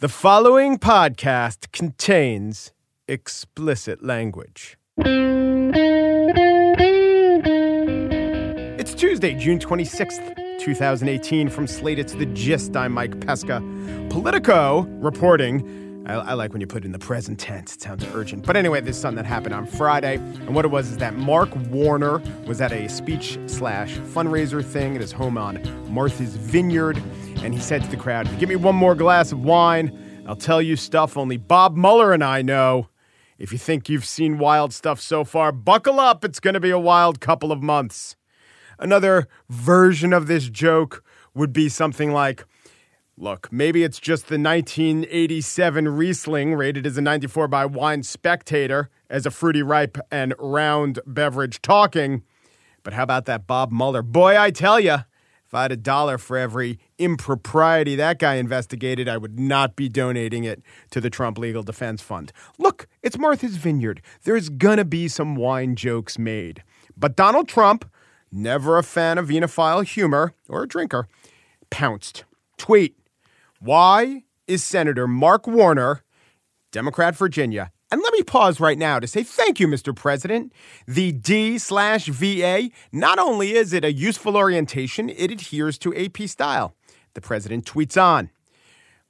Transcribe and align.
The 0.00 0.08
following 0.08 0.78
podcast 0.78 1.72
contains 1.72 2.72
explicit 3.08 4.00
language. 4.00 4.78
It's 8.78 8.94
Tuesday, 8.94 9.34
June 9.34 9.58
26th, 9.58 10.60
2018. 10.60 11.48
From 11.48 11.66
Slate, 11.66 11.98
it's 11.98 12.12
The 12.12 12.26
Gist. 12.26 12.76
I'm 12.76 12.92
Mike 12.92 13.18
Pesca. 13.26 13.60
Politico 14.08 14.82
reporting. 15.00 15.87
I, 16.08 16.14
I 16.14 16.32
like 16.32 16.52
when 16.52 16.60
you 16.60 16.66
put 16.66 16.84
it 16.84 16.86
in 16.86 16.92
the 16.92 16.98
present 16.98 17.38
tense. 17.38 17.74
It 17.74 17.82
sounds 17.82 18.04
urgent. 18.14 18.46
But 18.46 18.56
anyway, 18.56 18.80
this 18.80 18.96
is 18.96 19.02
something 19.02 19.22
that 19.22 19.26
happened 19.26 19.54
on 19.54 19.66
Friday. 19.66 20.14
And 20.16 20.54
what 20.54 20.64
it 20.64 20.68
was 20.68 20.88
is 20.90 20.96
that 20.98 21.16
Mark 21.16 21.54
Warner 21.70 22.22
was 22.46 22.60
at 22.60 22.72
a 22.72 22.88
speech 22.88 23.38
slash 23.46 23.96
fundraiser 23.98 24.64
thing 24.64 24.94
at 24.94 25.02
his 25.02 25.12
home 25.12 25.36
on 25.36 25.62
Martha's 25.92 26.36
Vineyard 26.36 27.00
and 27.42 27.54
he 27.54 27.60
said 27.60 27.82
to 27.84 27.90
the 27.90 27.96
crowd, 27.96 28.28
Give 28.38 28.48
me 28.48 28.56
one 28.56 28.74
more 28.74 28.94
glass 28.94 29.32
of 29.32 29.44
wine. 29.44 29.96
I'll 30.26 30.36
tell 30.36 30.60
you 30.60 30.76
stuff 30.76 31.16
only 31.16 31.36
Bob 31.36 31.76
Mueller 31.76 32.12
and 32.12 32.24
I 32.24 32.42
know. 32.42 32.88
If 33.38 33.52
you 33.52 33.58
think 33.58 33.88
you've 33.88 34.04
seen 34.04 34.38
wild 34.38 34.72
stuff 34.72 35.00
so 35.00 35.24
far, 35.24 35.52
buckle 35.52 36.00
up. 36.00 36.24
It's 36.24 36.40
going 36.40 36.54
to 36.54 36.60
be 36.60 36.70
a 36.70 36.78
wild 36.78 37.20
couple 37.20 37.52
of 37.52 37.62
months. 37.62 38.16
Another 38.78 39.28
version 39.48 40.12
of 40.12 40.26
this 40.26 40.48
joke 40.48 41.04
would 41.34 41.52
be 41.52 41.68
something 41.68 42.12
like, 42.12 42.44
Look, 43.20 43.52
maybe 43.52 43.82
it's 43.82 43.98
just 43.98 44.28
the 44.28 44.38
1987 44.38 45.88
Riesling 45.88 46.54
rated 46.54 46.86
as 46.86 46.96
a 46.96 47.02
94 47.02 47.48
by 47.48 47.66
Wine 47.66 48.04
Spectator 48.04 48.90
as 49.10 49.26
a 49.26 49.32
fruity, 49.32 49.60
ripe, 49.60 49.98
and 50.08 50.34
round 50.38 51.00
beverage 51.04 51.60
talking. 51.60 52.22
But 52.84 52.92
how 52.92 53.02
about 53.02 53.24
that 53.24 53.44
Bob 53.44 53.72
Mueller? 53.72 54.02
Boy, 54.02 54.38
I 54.38 54.52
tell 54.52 54.78
you, 54.78 54.98
if 55.44 55.52
I 55.52 55.62
had 55.62 55.72
a 55.72 55.76
dollar 55.76 56.16
for 56.16 56.38
every 56.38 56.78
impropriety 56.96 57.96
that 57.96 58.20
guy 58.20 58.34
investigated, 58.36 59.08
I 59.08 59.16
would 59.16 59.40
not 59.40 59.74
be 59.74 59.88
donating 59.88 60.44
it 60.44 60.62
to 60.92 61.00
the 61.00 61.10
Trump 61.10 61.38
Legal 61.38 61.64
Defense 61.64 62.00
Fund. 62.00 62.32
Look, 62.56 62.86
it's 63.02 63.18
Martha's 63.18 63.56
Vineyard. 63.56 64.00
There's 64.22 64.48
gonna 64.48 64.84
be 64.84 65.08
some 65.08 65.34
wine 65.34 65.74
jokes 65.74 66.20
made. 66.20 66.62
But 66.96 67.16
Donald 67.16 67.48
Trump, 67.48 67.90
never 68.30 68.78
a 68.78 68.84
fan 68.84 69.18
of 69.18 69.26
vinophile 69.26 69.84
humor 69.84 70.34
or 70.48 70.62
a 70.62 70.68
drinker, 70.68 71.08
pounced. 71.68 72.22
Tweet 72.58 72.94
Why 73.60 74.22
is 74.46 74.62
Senator 74.62 75.08
Mark 75.08 75.48
Warner, 75.48 76.04
Democrat 76.70 77.16
Virginia, 77.16 77.72
and 77.90 78.00
let 78.02 78.12
me 78.12 78.22
pause 78.22 78.60
right 78.60 78.78
now 78.78 79.00
to 79.00 79.06
say 79.06 79.24
thank 79.24 79.58
you, 79.58 79.66
Mr. 79.66 79.96
President. 79.96 80.52
The 80.86 81.10
D 81.10 81.58
slash 81.58 82.06
VA, 82.06 82.70
not 82.92 83.18
only 83.18 83.54
is 83.54 83.72
it 83.72 83.84
a 83.84 83.92
useful 83.92 84.36
orientation, 84.36 85.08
it 85.08 85.32
adheres 85.32 85.76
to 85.78 85.96
AP 85.96 86.28
style. 86.28 86.76
The 87.14 87.20
president 87.20 87.64
tweets 87.64 88.00
on 88.00 88.30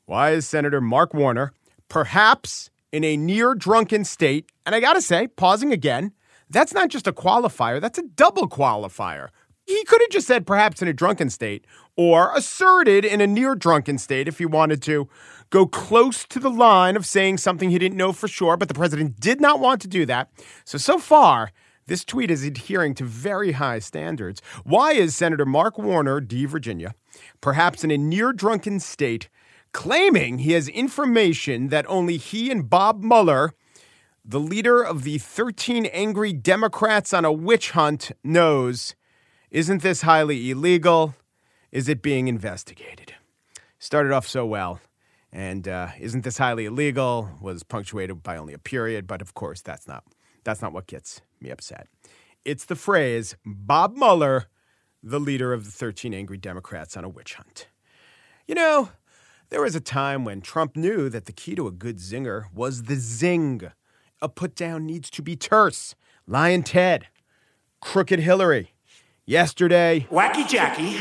Why 0.07 0.31
is 0.31 0.49
Senator 0.49 0.81
Mark 0.81 1.12
Warner, 1.12 1.53
perhaps 1.91 2.71
in 2.91 3.05
a 3.05 3.19
near 3.19 3.55
drunken 3.55 4.05
state, 4.05 4.51
and 4.65 4.75
I 4.75 4.81
gotta 4.81 5.03
say, 5.03 5.27
pausing 5.27 5.73
again, 5.73 6.12
that's 6.49 6.73
not 6.73 6.89
just 6.89 7.07
a 7.07 7.12
qualifier, 7.12 7.83
that's 7.83 7.99
a 7.99 8.03
double 8.03 8.49
qualifier. 8.49 9.29
He 9.69 9.85
could 9.85 10.01
have 10.01 10.09
just 10.09 10.27
said 10.27 10.47
perhaps 10.47 10.81
in 10.81 10.89
a 10.89 10.95
drunken 10.95 11.29
state 11.29 11.67
or 11.95 12.33
asserted 12.35 13.05
in 13.05 13.21
a 13.21 13.27
near 13.27 13.55
drunken 13.55 13.99
state 13.99 14.27
if 14.27 14.39
he 14.39 14.47
wanted 14.47 14.81
to 14.85 15.11
go 15.51 15.67
close 15.67 16.25
to 16.25 16.41
the 16.41 16.49
line 16.49 16.97
of 16.97 17.05
saying 17.05 17.37
something 17.37 17.69
he 17.69 17.79
didn't 17.79 17.99
know 17.99 18.15
for 18.15 18.29
sure, 18.29 18.57
but 18.57 18.69
the 18.69 18.75
president 18.75 19.21
did 19.21 19.43
not 19.43 19.61
want 19.61 19.83
to 19.83 19.87
do 19.89 20.07
that. 20.07 20.31
So, 20.65 20.79
so 20.79 20.99
far, 20.99 21.53
this 21.87 22.03
tweet 22.03 22.31
is 22.31 22.45
adhering 22.45 22.95
to 22.95 23.05
very 23.05 23.53
high 23.53 23.79
standards. 23.81 24.41
Why 24.65 24.93
is 24.93 25.15
Senator 25.15 25.45
Mark 25.45 25.77
Warner, 25.77 26.23
D. 26.23 26.47
Virginia, 26.47 26.95
perhaps 27.43 27.85
in 27.85 27.91
a 27.91 27.99
near 27.99 28.33
drunken 28.33 28.81
state, 28.81 29.29
claiming 29.73 30.39
he 30.39 30.53
has 30.53 30.69
information 30.69 31.69
that 31.69 31.85
only 31.91 32.17
he 32.17 32.51
and 32.51 32.71
Bob 32.71 33.03
Mueller, 33.03 33.53
the 34.25 34.41
leader 34.41 34.83
of 34.83 35.05
the 35.05 35.19
13 35.19 35.85
angry 35.85 36.33
Democrats 36.33 37.13
on 37.13 37.27
a 37.27 37.33
witch 37.33 37.73
hunt, 37.73 38.13
knows? 38.25 38.95
Isn't 39.50 39.81
this 39.81 40.03
highly 40.03 40.50
illegal? 40.50 41.14
Is 41.72 41.88
it 41.88 42.03
being 42.03 42.28
investigated? 42.28 43.14
Started 43.78 44.12
off 44.12 44.28
so 44.28 44.44
well. 44.44 44.81
And 45.32 45.66
uh, 45.66 45.88
isn't 45.98 46.22
this 46.25 46.36
highly 46.36 46.66
illegal? 46.66 47.31
Was 47.41 47.62
punctuated 47.62 48.22
by 48.22 48.36
only 48.36 48.53
a 48.53 48.59
period, 48.59 49.06
but 49.06 49.22
of 49.22 49.32
course 49.32 49.62
that's 49.62 49.88
not 49.88 50.04
that's 50.44 50.60
not 50.60 50.75
what 50.75 50.86
gets 50.86 51.22
me 51.41 51.48
upset. 51.48 51.88
It's 52.44 52.66
the 52.66 52.76
phrase 52.76 53.36
Bob 53.44 53.97
Mueller, 53.97 54.48
the 55.03 55.20
leader 55.20 55.54
of 55.54 55.65
the 55.65 55.70
13 55.70 56.12
angry 56.12 56.36
Democrats 56.36 56.94
on 56.94 57.04
a 57.04 57.09
witch 57.09 57.34
hunt. 57.34 57.69
You 58.47 58.54
know, 58.54 58.91
there 59.48 59.62
was 59.62 59.75
a 59.75 59.80
time 59.80 60.26
when 60.26 60.42
Trump 60.42 60.76
knew 60.76 61.09
that 61.09 61.25
the 61.25 61.32
key 61.32 61.54
to 61.54 61.66
a 61.66 61.72
good 61.72 61.98
zinger 61.98 62.53
was 62.53 62.82
the 62.82 62.97
zing. 62.97 63.62
A 64.20 64.28
put 64.28 64.54
down 64.54 64.84
needs 64.84 65.09
to 65.10 65.22
be 65.22 65.36
terse. 65.36 65.94
Lion 66.26 66.62
Ted, 66.62 67.09
Crooked 67.80 68.20
Hillary, 68.20 68.75
yesterday. 69.28 70.06
Wacky 70.11 70.49
Jackie. 70.49 70.99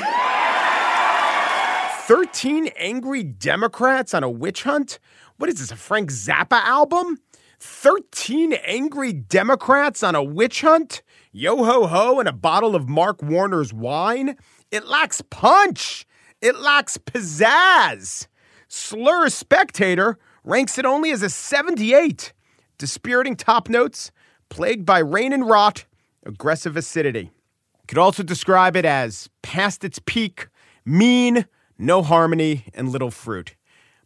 13 2.07 2.67
angry 2.77 3.23
Democrats 3.23 4.13
on 4.13 4.23
a 4.23 4.29
witch 4.29 4.63
hunt? 4.63 4.99
What 5.37 5.49
is 5.49 5.59
this, 5.59 5.71
a 5.71 5.75
Frank 5.75 6.11
Zappa 6.11 6.61
album? 6.63 7.17
13 7.59 8.53
angry 8.53 9.13
Democrats 9.13 10.03
on 10.03 10.13
a 10.13 10.23
witch 10.23 10.61
hunt? 10.61 11.01
Yo 11.31 11.63
ho 11.63 11.87
ho 11.87 12.19
and 12.19 12.27
a 12.27 12.33
bottle 12.33 12.75
of 12.75 12.87
Mark 12.89 13.23
Warner's 13.23 13.73
wine? 13.73 14.35
It 14.71 14.87
lacks 14.87 15.21
punch. 15.29 16.05
It 16.41 16.59
lacks 16.59 16.97
pizzazz. 16.97 18.27
Slur 18.67 19.29
Spectator 19.29 20.17
ranks 20.43 20.77
it 20.77 20.85
only 20.85 21.11
as 21.11 21.23
a 21.23 21.29
78. 21.29 22.33
Dispiriting 22.77 23.35
top 23.35 23.69
notes, 23.69 24.11
plagued 24.49 24.85
by 24.85 24.99
rain 24.99 25.33
and 25.33 25.49
rot, 25.49 25.85
aggressive 26.25 26.77
acidity. 26.77 27.31
Could 27.87 27.97
also 27.97 28.23
describe 28.23 28.75
it 28.75 28.85
as 28.85 29.29
past 29.41 29.83
its 29.83 29.99
peak, 29.99 30.47
mean, 30.85 31.45
no 31.77 32.03
harmony, 32.03 32.65
and 32.73 32.89
little 32.89 33.11
fruit. 33.11 33.55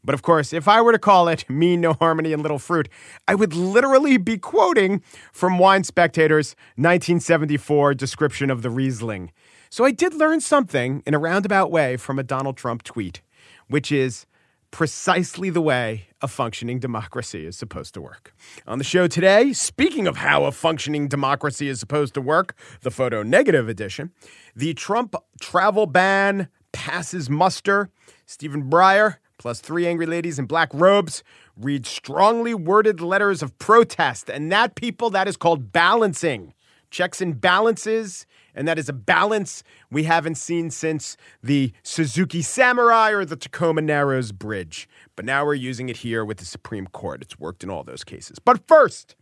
But 0.03 0.13
of 0.15 0.21
course, 0.21 0.51
if 0.53 0.67
I 0.67 0.81
were 0.81 0.91
to 0.91 0.99
call 0.99 1.27
it 1.27 1.45
mean, 1.49 1.81
no 1.81 1.93
harmony, 1.93 2.33
and 2.33 2.41
little 2.41 2.59
fruit, 2.59 2.89
I 3.27 3.35
would 3.35 3.53
literally 3.53 4.17
be 4.17 4.37
quoting 4.37 5.01
from 5.31 5.59
Wine 5.59 5.83
Spectator's 5.83 6.55
1974 6.75 7.93
description 7.93 8.49
of 8.49 8.61
the 8.61 8.69
Riesling. 8.69 9.31
So 9.69 9.85
I 9.85 9.91
did 9.91 10.13
learn 10.13 10.41
something 10.41 11.01
in 11.05 11.13
a 11.13 11.19
roundabout 11.19 11.71
way 11.71 11.97
from 11.97 12.19
a 12.19 12.23
Donald 12.23 12.57
Trump 12.57 12.83
tweet, 12.83 13.21
which 13.67 13.91
is 13.91 14.25
precisely 14.71 15.49
the 15.49 15.61
way 15.61 16.07
a 16.21 16.27
functioning 16.27 16.79
democracy 16.79 17.45
is 17.45 17.57
supposed 17.57 17.93
to 17.93 18.01
work. 18.01 18.33
On 18.65 18.77
the 18.77 18.83
show 18.83 19.07
today, 19.07 19.53
speaking 19.53 20.07
of 20.07 20.17
how 20.17 20.45
a 20.45 20.51
functioning 20.51 21.07
democracy 21.07 21.67
is 21.67 21.79
supposed 21.79 22.13
to 22.13 22.21
work, 22.21 22.55
the 22.81 22.91
photo 22.91 23.21
negative 23.21 23.67
edition, 23.67 24.11
the 24.55 24.73
Trump 24.73 25.15
travel 25.39 25.85
ban 25.85 26.47
passes 26.71 27.29
muster. 27.29 27.89
Stephen 28.25 28.69
Breyer, 28.69 29.17
plus 29.37 29.59
three 29.59 29.85
angry 29.85 30.05
ladies 30.05 30.39
in 30.39 30.45
black 30.45 30.69
robes, 30.73 31.23
read 31.57 31.85
strongly 31.85 32.53
worded 32.53 33.01
letters 33.01 33.43
of 33.43 33.57
protest. 33.59 34.29
And 34.29 34.51
that, 34.51 34.75
people, 34.75 35.09
that 35.09 35.27
is 35.27 35.35
called 35.37 35.71
balancing. 35.71 36.53
Checks 36.91 37.21
and 37.21 37.39
balances. 37.41 38.27
And 38.53 38.67
that 38.67 38.77
is 38.77 38.89
a 38.89 38.93
balance 38.93 39.63
we 39.89 40.03
haven't 40.03 40.35
seen 40.35 40.69
since 40.69 41.17
the 41.41 41.71
Suzuki 41.83 42.41
Samurai 42.41 43.11
or 43.11 43.25
the 43.25 43.37
Tacoma 43.37 43.81
Narrows 43.81 44.31
Bridge. 44.31 44.87
But 45.15 45.25
now 45.25 45.45
we're 45.45 45.55
using 45.55 45.89
it 45.89 45.97
here 45.97 46.23
with 46.23 46.37
the 46.37 46.45
Supreme 46.45 46.87
Court. 46.87 47.21
It's 47.21 47.39
worked 47.39 47.63
in 47.63 47.69
all 47.69 47.83
those 47.83 48.03
cases. 48.03 48.39
But 48.39 48.67
first, 48.67 49.15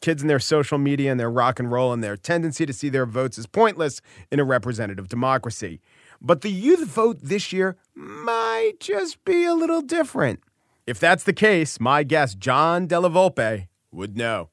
kids 0.00 0.22
and 0.22 0.30
their 0.30 0.38
social 0.38 0.78
media 0.78 1.10
and 1.10 1.18
their 1.18 1.30
rock 1.30 1.58
and 1.58 1.70
roll 1.70 1.92
and 1.92 2.02
their 2.02 2.16
tendency 2.16 2.64
to 2.64 2.72
see 2.72 2.88
their 2.88 3.06
votes 3.06 3.38
as 3.38 3.46
pointless 3.46 4.00
in 4.30 4.40
a 4.40 4.44
representative 4.44 5.08
democracy. 5.08 5.80
But 6.20 6.40
the 6.40 6.50
youth 6.50 6.86
vote 6.86 7.18
this 7.20 7.52
year 7.52 7.76
might 7.94 8.74
just 8.80 9.24
be 9.24 9.44
a 9.44 9.54
little 9.54 9.82
different. 9.82 10.40
If 10.86 11.00
that's 11.00 11.24
the 11.24 11.32
case, 11.32 11.80
my 11.80 12.04
guest, 12.04 12.38
John 12.38 12.86
Della 12.86 13.10
Volpe, 13.10 13.66
would 13.90 14.16
know. 14.16 14.50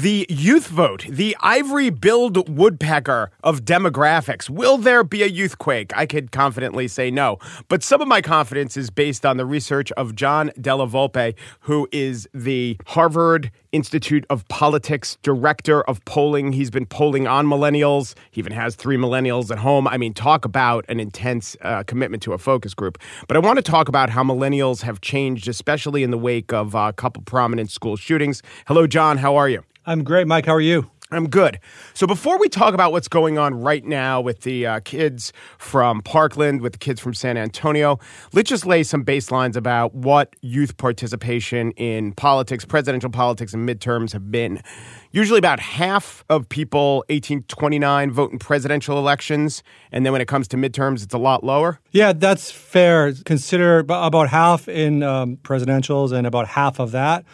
The 0.00 0.24
youth 0.30 0.68
vote, 0.68 1.04
the 1.10 1.36
ivory 1.40 1.90
billed 1.90 2.48
woodpecker 2.48 3.30
of 3.44 3.66
demographics. 3.66 4.48
Will 4.48 4.78
there 4.78 5.04
be 5.04 5.22
a 5.22 5.26
youth 5.26 5.58
quake? 5.58 5.94
I 5.94 6.06
could 6.06 6.32
confidently 6.32 6.88
say 6.88 7.10
no. 7.10 7.38
But 7.68 7.82
some 7.82 8.00
of 8.00 8.08
my 8.08 8.22
confidence 8.22 8.78
is 8.78 8.88
based 8.88 9.26
on 9.26 9.36
the 9.36 9.44
research 9.44 9.92
of 9.92 10.14
John 10.14 10.52
Della 10.58 10.86
Volpe, 10.86 11.34
who 11.60 11.86
is 11.92 12.26
the 12.32 12.78
Harvard 12.86 13.50
Institute 13.72 14.24
of 14.30 14.48
Politics 14.48 15.18
director 15.22 15.82
of 15.82 16.02
polling. 16.06 16.54
He's 16.54 16.70
been 16.70 16.86
polling 16.86 17.26
on 17.26 17.46
millennials. 17.46 18.14
He 18.30 18.38
even 18.38 18.52
has 18.52 18.76
three 18.76 18.96
millennials 18.96 19.50
at 19.50 19.58
home. 19.58 19.86
I 19.86 19.98
mean, 19.98 20.14
talk 20.14 20.46
about 20.46 20.86
an 20.88 20.98
intense 20.98 21.58
uh, 21.60 21.82
commitment 21.82 22.22
to 22.22 22.32
a 22.32 22.38
focus 22.38 22.72
group. 22.72 22.96
But 23.28 23.36
I 23.36 23.40
want 23.40 23.58
to 23.58 23.62
talk 23.62 23.86
about 23.90 24.08
how 24.08 24.22
millennials 24.24 24.80
have 24.80 25.02
changed, 25.02 25.46
especially 25.46 26.02
in 26.02 26.10
the 26.10 26.16
wake 26.16 26.54
of 26.54 26.74
uh, 26.74 26.86
a 26.88 26.92
couple 26.94 27.22
prominent 27.24 27.70
school 27.70 27.96
shootings. 27.96 28.42
Hello, 28.66 28.86
John. 28.86 29.18
How 29.18 29.36
are 29.36 29.50
you? 29.50 29.62
I'm 29.90 30.04
great, 30.04 30.28
Mike. 30.28 30.46
How 30.46 30.54
are 30.54 30.60
you? 30.60 30.88
I'm 31.10 31.28
good. 31.28 31.58
So 31.94 32.06
before 32.06 32.38
we 32.38 32.48
talk 32.48 32.74
about 32.74 32.92
what's 32.92 33.08
going 33.08 33.38
on 33.38 33.60
right 33.60 33.84
now 33.84 34.20
with 34.20 34.42
the 34.42 34.64
uh, 34.64 34.80
kids 34.84 35.32
from 35.58 36.00
Parkland, 36.02 36.60
with 36.60 36.74
the 36.74 36.78
kids 36.78 37.00
from 37.00 37.12
San 37.12 37.36
Antonio, 37.36 37.98
let's 38.32 38.48
just 38.48 38.64
lay 38.64 38.84
some 38.84 39.04
baselines 39.04 39.56
about 39.56 39.92
what 39.92 40.36
youth 40.42 40.76
participation 40.76 41.72
in 41.72 42.12
politics, 42.12 42.64
presidential 42.64 43.10
politics, 43.10 43.52
and 43.52 43.68
midterms 43.68 44.12
have 44.12 44.30
been. 44.30 44.62
Usually, 45.10 45.40
about 45.40 45.58
half 45.58 46.24
of 46.30 46.48
people 46.48 47.04
18 47.08 47.42
29 47.48 48.12
vote 48.12 48.30
in 48.30 48.38
presidential 48.38 48.96
elections, 48.96 49.64
and 49.90 50.06
then 50.06 50.12
when 50.12 50.22
it 50.22 50.28
comes 50.28 50.46
to 50.46 50.56
midterms, 50.56 51.02
it's 51.02 51.14
a 51.14 51.18
lot 51.18 51.42
lower. 51.42 51.80
Yeah, 51.90 52.12
that's 52.12 52.52
fair. 52.52 53.12
Consider 53.24 53.80
about 53.80 54.28
half 54.28 54.68
in 54.68 55.02
um, 55.02 55.38
presidentials, 55.38 56.12
and 56.12 56.28
about 56.28 56.46
half 56.46 56.78
of 56.78 56.92
that 56.92 57.24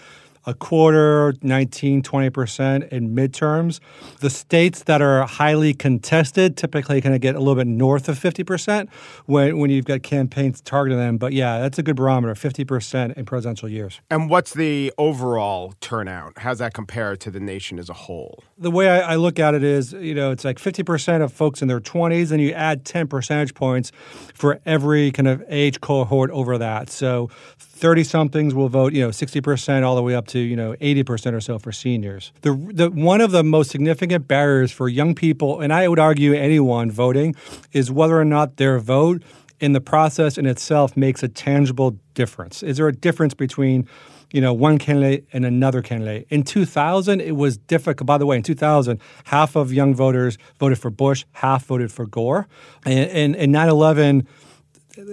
a 0.46 0.54
quarter, 0.54 1.34
19, 1.42 2.02
20% 2.02 2.88
in 2.88 3.14
midterms. 3.14 3.80
The 4.20 4.30
states 4.30 4.84
that 4.84 5.02
are 5.02 5.26
highly 5.26 5.74
contested 5.74 6.56
typically 6.56 7.00
kind 7.00 7.14
of 7.14 7.20
get 7.20 7.34
a 7.34 7.38
little 7.38 7.56
bit 7.56 7.66
north 7.66 8.08
of 8.08 8.18
50% 8.18 8.88
when, 9.26 9.58
when 9.58 9.70
you've 9.70 9.84
got 9.84 10.02
campaigns 10.02 10.60
targeting 10.60 10.98
them. 10.98 11.18
But 11.18 11.32
yeah, 11.32 11.58
that's 11.58 11.78
a 11.78 11.82
good 11.82 11.96
barometer, 11.96 12.34
50% 12.34 13.14
in 13.14 13.24
presidential 13.24 13.68
years. 13.68 14.00
And 14.08 14.30
what's 14.30 14.54
the 14.54 14.92
overall 14.98 15.74
turnout? 15.80 16.34
How's 16.36 16.58
that 16.58 16.74
compare 16.74 17.16
to 17.16 17.30
the 17.30 17.40
nation 17.40 17.78
as 17.78 17.88
a 17.88 17.94
whole? 17.94 18.44
The 18.56 18.70
way 18.70 18.88
I, 18.88 19.12
I 19.12 19.16
look 19.16 19.38
at 19.38 19.54
it 19.54 19.64
is, 19.64 19.92
you 19.92 20.14
know, 20.14 20.30
it's 20.30 20.44
like 20.44 20.58
50% 20.58 21.22
of 21.22 21.32
folks 21.32 21.60
in 21.60 21.68
their 21.68 21.80
20s, 21.80 22.30
and 22.30 22.40
you 22.40 22.52
add 22.52 22.84
10 22.84 23.08
percentage 23.08 23.54
points 23.54 23.90
for 24.34 24.60
every 24.64 25.10
kind 25.10 25.28
of 25.28 25.42
age 25.48 25.80
cohort 25.80 26.30
over 26.30 26.56
that. 26.58 26.90
So 26.90 27.30
30 27.76 28.04
somethings 28.04 28.54
will 28.54 28.68
vote, 28.68 28.94
you 28.94 29.02
know, 29.02 29.10
60% 29.10 29.82
all 29.84 29.96
the 29.96 30.02
way 30.02 30.14
up 30.14 30.26
to, 30.28 30.38
you 30.38 30.56
know, 30.56 30.74
80% 30.80 31.34
or 31.34 31.40
so 31.40 31.58
for 31.58 31.72
seniors. 31.72 32.32
The, 32.40 32.52
the 32.72 32.90
one 32.90 33.20
of 33.20 33.32
the 33.32 33.44
most 33.44 33.70
significant 33.70 34.26
barriers 34.26 34.72
for 34.72 34.88
young 34.88 35.14
people, 35.14 35.60
and 35.60 35.72
I 35.72 35.86
would 35.86 35.98
argue 35.98 36.32
anyone 36.32 36.90
voting, 36.90 37.36
is 37.72 37.90
whether 37.90 38.18
or 38.18 38.24
not 38.24 38.56
their 38.56 38.78
vote 38.78 39.22
in 39.60 39.72
the 39.72 39.80
process 39.80 40.38
in 40.38 40.46
itself 40.46 40.96
makes 40.96 41.22
a 41.22 41.28
tangible 41.28 41.98
difference. 42.14 42.62
Is 42.62 42.78
there 42.78 42.88
a 42.88 42.94
difference 42.94 43.34
between 43.34 43.86
you 44.32 44.40
know, 44.40 44.52
one 44.52 44.76
candidate 44.76 45.24
and 45.32 45.44
another 45.44 45.82
candidate. 45.82 46.26
In 46.30 46.42
2000, 46.42 47.20
it 47.20 47.36
was 47.36 47.56
difficult. 47.56 48.06
By 48.06 48.18
the 48.18 48.26
way, 48.26 48.36
in 48.36 48.42
2000, 48.42 49.00
half 49.24 49.54
of 49.54 49.72
young 49.72 49.94
voters 49.94 50.36
voted 50.58 50.78
for 50.78 50.90
Bush, 50.90 51.24
half 51.32 51.66
voted 51.66 51.92
for 51.92 52.06
Gore. 52.06 52.48
And 52.84 53.36
in 53.36 53.52
9 53.52 53.68
11, 53.68 54.26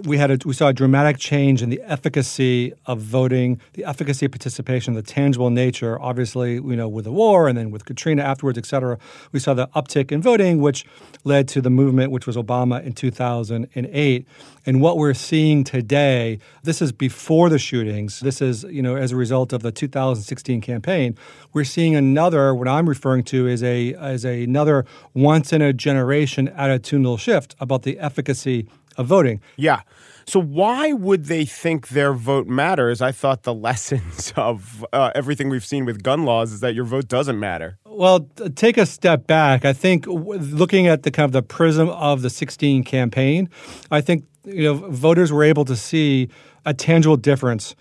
we 0.06 0.18
had 0.18 0.32
a, 0.32 0.38
we 0.46 0.54
saw 0.54 0.70
a 0.70 0.74
dramatic 0.74 1.18
change 1.18 1.62
in 1.62 1.70
the 1.70 1.82
efficacy 1.84 2.74
of 2.86 3.00
voting, 3.00 3.60
the 3.74 3.84
efficacy 3.86 4.26
of 4.26 4.32
participation, 4.32 4.94
the 4.94 5.02
tangible 5.02 5.50
nature. 5.50 6.00
Obviously, 6.00 6.54
you 6.54 6.76
know, 6.76 6.88
with 6.88 7.06
the 7.06 7.12
war 7.12 7.48
and 7.48 7.58
then 7.58 7.72
with 7.72 7.86
Katrina 7.86 8.24
afterwards, 8.24 8.58
et 8.58 8.66
cetera, 8.66 8.98
we 9.32 9.40
saw 9.40 9.54
the 9.54 9.68
uptick 9.70 10.12
in 10.12 10.22
voting, 10.22 10.62
which 10.62 10.86
led 11.24 11.48
to 11.50 11.62
the 11.62 11.70
movement, 11.70 12.12
which 12.12 12.28
was 12.28 12.36
Obama 12.36 12.84
in 12.84 12.94
2008. 12.94 14.28
And 14.66 14.82
what 14.82 14.98
we're 14.98 15.14
seeing 15.14 15.64
today, 15.64 16.40
this 16.64 16.82
is 16.82 16.92
before 16.92 17.50
the 17.50 17.60
shootings. 17.60 18.22
This 18.22 18.42
is, 18.42 18.64
you 18.64 18.82
know, 18.82 18.96
as 18.96 19.12
a 19.12 19.18
result 19.18 19.52
of 19.52 19.62
the 19.62 19.72
2016 19.72 20.62
campaign. 20.62 21.18
We're 21.52 21.66
seeing 21.66 21.96
another, 21.96 22.56
what 22.56 22.68
I'm 22.68 22.88
referring 22.88 23.24
to 23.26 23.48
is 23.48 23.62
a 23.62 23.94
as 23.96 24.24
another 24.24 24.86
once 25.14 25.52
in 25.52 25.62
a 25.62 25.74
generation 25.74 26.48
attitudinal 26.48 27.20
shift 27.20 27.56
about 27.60 27.84
the 27.84 28.00
efficacy 28.00 28.68
of 28.98 29.08
voting. 29.08 29.42
Yeah. 29.56 29.82
So 30.26 30.42
why 30.42 30.94
would 30.94 31.26
they 31.26 31.46
think 31.46 31.90
their 31.90 32.14
vote 32.14 32.48
matters? 32.48 33.02
I 33.02 33.12
thought 33.12 33.44
the 33.44 33.54
lessons 33.68 34.34
of 34.36 34.86
uh, 34.94 35.12
everything 35.16 35.50
we've 35.50 35.66
seen 35.66 35.86
with 35.86 36.04
gun 36.04 36.26
laws 36.26 36.54
is 36.54 36.60
that 36.62 36.74
your 36.74 36.86
vote 36.86 37.08
doesn't 37.08 37.40
matter. 37.40 37.78
Well, 37.86 38.28
take 38.56 38.78
a 38.78 38.86
step 38.86 39.28
back. 39.28 39.66
I 39.66 39.74
think 39.74 40.06
looking 40.08 40.88
at 40.88 41.04
the 41.04 41.12
kind 41.12 41.26
of 41.26 41.32
the 41.32 41.44
prism 41.44 41.90
of 41.90 42.22
the 42.22 42.30
16 42.30 42.84
campaign, 42.84 43.50
I 43.92 44.02
think 44.02 44.26
you 44.46 44.64
know 44.64 44.74
voters 44.74 45.32
were 45.32 45.44
able 45.44 45.66
to 45.66 45.76
see 45.76 46.30
a 46.66 46.74
tangible 46.74 47.18
difference 47.18 47.76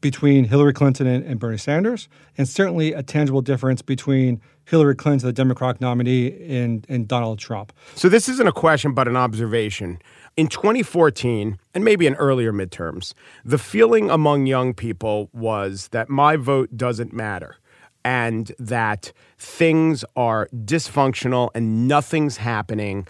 between 0.00 0.44
Hillary 0.44 0.72
Clinton 0.72 1.06
and, 1.06 1.24
and 1.24 1.38
Bernie 1.38 1.58
Sanders, 1.58 2.08
and 2.38 2.48
certainly 2.48 2.92
a 2.92 3.02
tangible 3.02 3.42
difference 3.42 3.82
between 3.82 4.40
Hillary 4.64 4.94
Clinton, 4.94 5.26
the 5.26 5.32
Democratic 5.32 5.80
nominee, 5.80 6.28
and, 6.48 6.86
and 6.88 7.08
Donald 7.08 7.38
Trump. 7.38 7.72
So 7.94 8.08
this 8.08 8.28
isn't 8.28 8.46
a 8.46 8.52
question, 8.52 8.94
but 8.94 9.08
an 9.08 9.16
observation. 9.16 9.98
In 10.36 10.46
2014, 10.46 11.58
and 11.74 11.84
maybe 11.84 12.06
in 12.06 12.14
earlier 12.14 12.52
midterms, 12.52 13.14
the 13.44 13.58
feeling 13.58 14.10
among 14.10 14.46
young 14.46 14.72
people 14.74 15.28
was 15.32 15.88
that 15.88 16.08
my 16.08 16.36
vote 16.36 16.76
doesn't 16.76 17.12
matter 17.12 17.56
and 18.04 18.52
that 18.58 19.12
things 19.38 20.04
are 20.16 20.48
dysfunctional 20.54 21.50
and 21.54 21.86
nothing's 21.86 22.38
happening. 22.38 23.06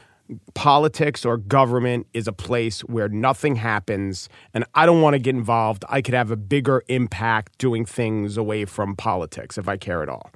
Politics 0.54 1.24
or 1.24 1.36
government 1.36 2.06
is 2.12 2.28
a 2.28 2.32
place 2.32 2.80
where 2.80 3.08
nothing 3.08 3.56
happens, 3.56 4.28
and 4.54 4.64
I 4.74 4.86
don't 4.86 5.00
want 5.00 5.14
to 5.14 5.18
get 5.18 5.34
involved. 5.34 5.84
I 5.88 6.02
could 6.02 6.14
have 6.14 6.30
a 6.30 6.36
bigger 6.36 6.82
impact 6.88 7.58
doing 7.58 7.84
things 7.84 8.36
away 8.36 8.64
from 8.64 8.96
politics 8.96 9.58
if 9.58 9.68
I 9.68 9.76
care 9.76 10.02
at 10.02 10.08
all. 10.08 10.30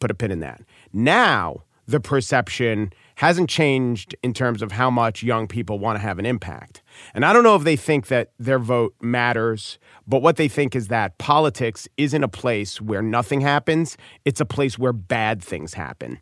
Put 0.00 0.10
a 0.10 0.14
pin 0.14 0.30
in 0.30 0.40
that. 0.40 0.62
Now, 0.92 1.62
the 1.86 2.00
perception 2.00 2.92
hasn't 3.16 3.48
changed 3.48 4.14
in 4.22 4.34
terms 4.34 4.60
of 4.60 4.72
how 4.72 4.90
much 4.90 5.22
young 5.22 5.46
people 5.46 5.78
want 5.78 5.96
to 5.96 6.00
have 6.00 6.18
an 6.18 6.26
impact. 6.26 6.82
And 7.14 7.24
I 7.24 7.32
don't 7.32 7.44
know 7.44 7.56
if 7.56 7.64
they 7.64 7.76
think 7.76 8.08
that 8.08 8.32
their 8.38 8.58
vote 8.58 8.94
matters, 9.00 9.78
but 10.06 10.20
what 10.20 10.36
they 10.36 10.48
think 10.48 10.76
is 10.76 10.88
that 10.88 11.16
politics 11.18 11.88
isn't 11.96 12.22
a 12.22 12.28
place 12.28 12.80
where 12.80 13.02
nothing 13.02 13.40
happens, 13.40 13.96
it's 14.24 14.40
a 14.40 14.44
place 14.44 14.78
where 14.78 14.92
bad 14.92 15.42
things 15.42 15.74
happen. 15.74 16.18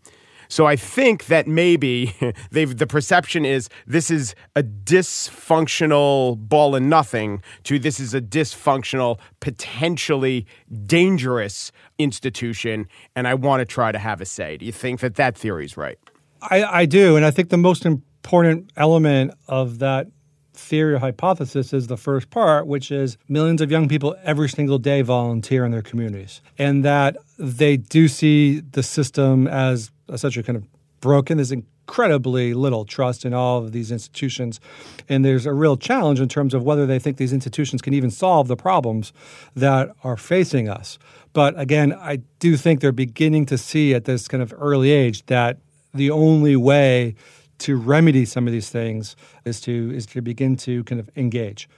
So 0.55 0.67
I 0.67 0.77
think 0.77 1.27
that 1.27 1.49
maybe 1.49 2.15
they've 2.53 2.77
the 2.77 2.87
perception 2.87 3.45
is 3.45 3.69
this 3.89 4.09
is 4.09 4.37
a 4.55 4.63
dysfunctional 4.63 6.39
ball 6.39 6.77
and 6.77 6.89
nothing 6.89 7.43
to 7.65 7.81
this 7.81 7.99
is 7.99 8.15
a 8.15 8.21
dysfunctional, 8.21 9.19
potentially 9.41 10.47
dangerous 10.87 11.73
institution, 11.99 12.87
and 13.17 13.27
I 13.27 13.35
want 13.35 13.63
to 13.63 13.65
try 13.65 13.91
to 13.91 13.99
have 13.99 14.21
a 14.21 14.25
say. 14.25 14.57
Do 14.57 14.65
you 14.65 14.71
think 14.71 15.01
that 15.01 15.17
that 15.17 15.37
theory 15.37 15.65
is 15.65 15.77
right? 15.77 15.99
I, 16.41 16.63
I 16.63 16.87
do, 16.87 17.17
and 17.17 17.27
I 17.27 17.33
think 17.33 17.49
the 17.49 17.57
most 17.57 17.85
important 17.85 18.71
element 18.77 19.33
of 19.49 19.81
that 19.81 20.07
theory 20.53 20.95
or 20.95 20.99
hypothesis 20.99 21.73
is 21.73 21.89
the 21.89 21.97
first 21.97 22.31
part, 22.31 22.69
which 22.69 22.93
is 22.93 23.19
millions 23.29 23.61
of 23.61 23.73
young 23.73 23.89
people 23.89 24.15
every 24.23 24.49
single 24.49 24.79
day 24.79 25.03
volunteer 25.03 25.65
in 25.65 25.73
their 25.73 25.83
communities, 25.83 26.41
and 26.59 26.85
that 26.85 27.17
they 27.41 27.77
do 27.77 28.07
see 28.07 28.61
the 28.61 28.85
system 28.85 29.49
as 29.49 29.91
essentially 30.15 30.43
kind 30.43 30.57
of 30.57 30.65
broken. 31.01 31.37
There's 31.37 31.53
incredibly 31.53 32.55
little 32.55 32.87
trust 32.87 33.27
in 33.27 33.35
all 33.35 33.59
of 33.59 33.73
these 33.73 33.93
institutions, 33.93 34.59
and 35.09 35.23
there's 35.23 35.45
a 35.45 35.53
real 35.53 35.77
challenge 35.77 36.19
in 36.19 36.29
terms 36.29 36.55
of 36.55 36.63
whether 36.63 36.87
they 36.87 36.99
think 36.99 37.19
these 37.19 37.33
institutions 37.33 37.83
can 37.83 37.93
even 37.93 38.11
solve 38.11 38.49
the 38.49 38.57
problems 38.57 39.13
that 39.55 39.91
are 40.03 40.17
facing 40.17 40.69
us. 40.69 40.99
But 41.35 41.59
again, 41.61 41.93
I 41.93 42.17
do 42.39 42.57
think 42.57 42.81
they're 42.81 42.93
beginning 42.93 43.45
to 43.47 43.59
see 43.59 43.93
at 43.93 44.07
this 44.07 44.29
kind 44.29 44.43
of 44.43 44.55
early 44.57 44.93
age 44.93 45.27
that 45.27 45.59
the 45.93 46.11
only 46.11 46.57
way 46.57 47.17
to 47.59 47.77
remedy 47.77 48.25
some 48.25 48.47
of 48.47 48.53
these 48.53 48.71
things 48.71 49.15
is 49.45 49.61
to 49.61 49.93
is 49.95 50.07
to 50.07 50.23
begin 50.23 50.57
to 50.57 50.85
kind 50.85 51.01
of 51.01 51.11
engage. 51.17 51.69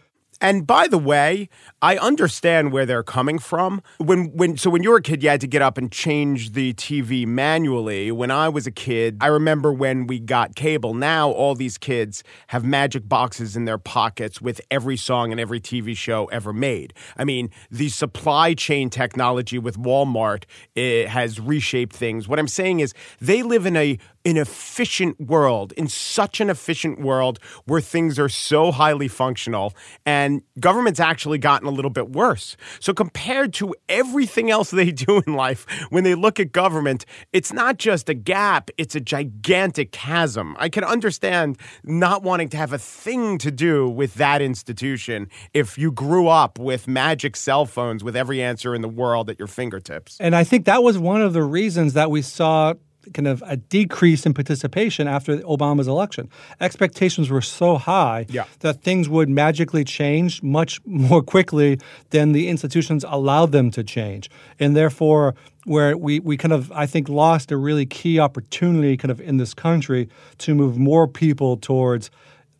And 0.40 0.66
by 0.66 0.86
the 0.86 0.98
way, 0.98 1.48
I 1.80 1.96
understand 1.96 2.72
where 2.72 2.84
they're 2.84 3.02
coming 3.02 3.38
from. 3.38 3.82
When 3.98 4.26
when 4.36 4.56
so 4.56 4.68
when 4.70 4.82
you 4.82 4.90
were 4.90 4.98
a 4.98 5.02
kid, 5.02 5.22
you 5.22 5.28
had 5.28 5.40
to 5.40 5.46
get 5.46 5.62
up 5.62 5.78
and 5.78 5.90
change 5.90 6.52
the 6.52 6.74
TV 6.74 7.26
manually. 7.26 8.12
When 8.12 8.30
I 8.30 8.48
was 8.48 8.66
a 8.66 8.70
kid, 8.70 9.16
I 9.20 9.28
remember 9.28 9.72
when 9.72 10.06
we 10.06 10.18
got 10.20 10.54
cable. 10.54 10.94
Now 10.94 11.30
all 11.30 11.54
these 11.54 11.78
kids 11.78 12.22
have 12.48 12.64
magic 12.64 13.08
boxes 13.08 13.56
in 13.56 13.64
their 13.64 13.78
pockets 13.78 14.40
with 14.40 14.60
every 14.70 14.96
song 14.96 15.32
and 15.32 15.40
every 15.40 15.60
TV 15.60 15.96
show 15.96 16.26
ever 16.26 16.52
made. 16.52 16.92
I 17.16 17.24
mean, 17.24 17.50
the 17.70 17.88
supply 17.88 18.54
chain 18.54 18.90
technology 18.90 19.58
with 19.58 19.78
Walmart 19.78 20.44
eh, 20.76 21.06
has 21.06 21.40
reshaped 21.40 21.96
things. 21.96 22.28
What 22.28 22.38
I'm 22.38 22.48
saying 22.48 22.80
is 22.80 22.92
they 23.20 23.42
live 23.42 23.64
in 23.64 23.76
a 23.76 23.98
an 24.26 24.36
efficient 24.36 25.20
world, 25.20 25.72
in 25.76 25.86
such 25.86 26.40
an 26.40 26.50
efficient 26.50 27.00
world 27.00 27.38
where 27.64 27.80
things 27.80 28.18
are 28.18 28.28
so 28.28 28.72
highly 28.72 29.06
functional, 29.06 29.72
and 30.04 30.25
government's 30.61 31.00
actually 31.00 31.38
gotten 31.38 31.68
a 31.68 31.71
little 31.71 31.90
bit 31.90 32.11
worse. 32.11 32.56
So, 32.80 32.92
compared 32.92 33.52
to 33.54 33.75
everything 33.88 34.50
else 34.50 34.71
they 34.71 34.92
do 35.06 35.23
in 35.26 35.35
life, 35.35 35.66
when 35.90 36.04
they 36.04 36.14
look 36.14 36.40
at 36.40 36.52
government, 36.52 37.04
it's 37.33 37.52
not 37.52 37.78
just 37.78 38.09
a 38.09 38.14
gap, 38.14 38.71
it's 38.76 38.95
a 38.95 39.00
gigantic 39.00 39.92
chasm. 39.92 40.56
I 40.59 40.68
can 40.68 40.85
understand 40.85 41.59
not 41.85 42.23
wanting 42.23 42.49
to 42.50 42.56
have 42.56 42.73
a 42.73 42.78
thing 42.78 43.38
to 43.38 43.50
do 43.50 43.88
with 43.88 44.14
that 44.14 44.42
institution 44.42 45.28
if 45.54 45.78
you 45.78 45.92
grew 45.92 46.28
up 46.28 46.59
with 46.59 46.88
magic 46.88 47.37
cell 47.37 47.66
phones 47.66 48.02
with 48.02 48.16
every 48.16 48.42
answer 48.42 48.75
in 48.75 48.83
the 48.83 48.88
world 48.88 49.30
at 49.30 49.38
your 49.38 49.49
fingertips. 49.49 50.16
And 50.21 50.35
I 50.35 50.45
think 50.45 50.64
that 50.66 50.83
was 50.83 50.99
one 50.99 51.23
of 51.23 51.33
the 51.33 51.42
reasons 51.42 51.92
that 51.95 52.11
we 52.11 52.23
saw 52.23 52.75
kind 53.14 53.26
of 53.26 53.42
a 53.46 53.56
decrease 53.56 54.26
in 54.26 54.34
participation 54.34 55.08
after 55.08 55.38
Obama's 55.38 55.88
election. 55.88 56.28
Expectations 56.60 57.30
were 57.30 57.40
so 57.40 57.76
high 57.76 58.26
yeah. 58.28 58.44
that 58.60 58.82
things 58.82 59.08
would 59.08 59.28
magically 59.28 59.84
change 59.84 60.42
much 60.42 60.80
more 60.84 61.22
quickly 61.22 61.78
than 62.10 62.32
the 62.32 62.48
institutions 62.48 63.04
allowed 63.08 63.52
them 63.52 63.70
to 63.70 63.84
change. 63.84 64.30
And 64.58 64.76
therefore, 64.76 65.34
where 65.64 65.96
we, 65.96 66.20
we 66.20 66.36
kind 66.36 66.52
of, 66.52 66.70
I 66.72 66.86
think, 66.86 67.08
lost 67.08 67.50
a 67.50 67.56
really 67.56 67.86
key 67.86 68.20
opportunity 68.20 68.96
kind 68.96 69.10
of 69.10 69.20
in 69.20 69.36
this 69.36 69.54
country 69.54 70.08
to 70.38 70.54
move 70.54 70.78
more 70.78 71.08
people 71.08 71.56
towards 71.56 72.10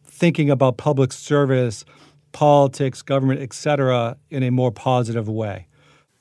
thinking 0.05 0.51
about 0.51 0.77
public 0.77 1.13
service, 1.13 1.85
politics, 2.33 3.03
government, 3.03 3.41
et 3.41 3.53
cetera, 3.53 4.17
in 4.31 4.43
a 4.43 4.51
more 4.51 4.73
positive 4.73 5.29
way. 5.29 5.67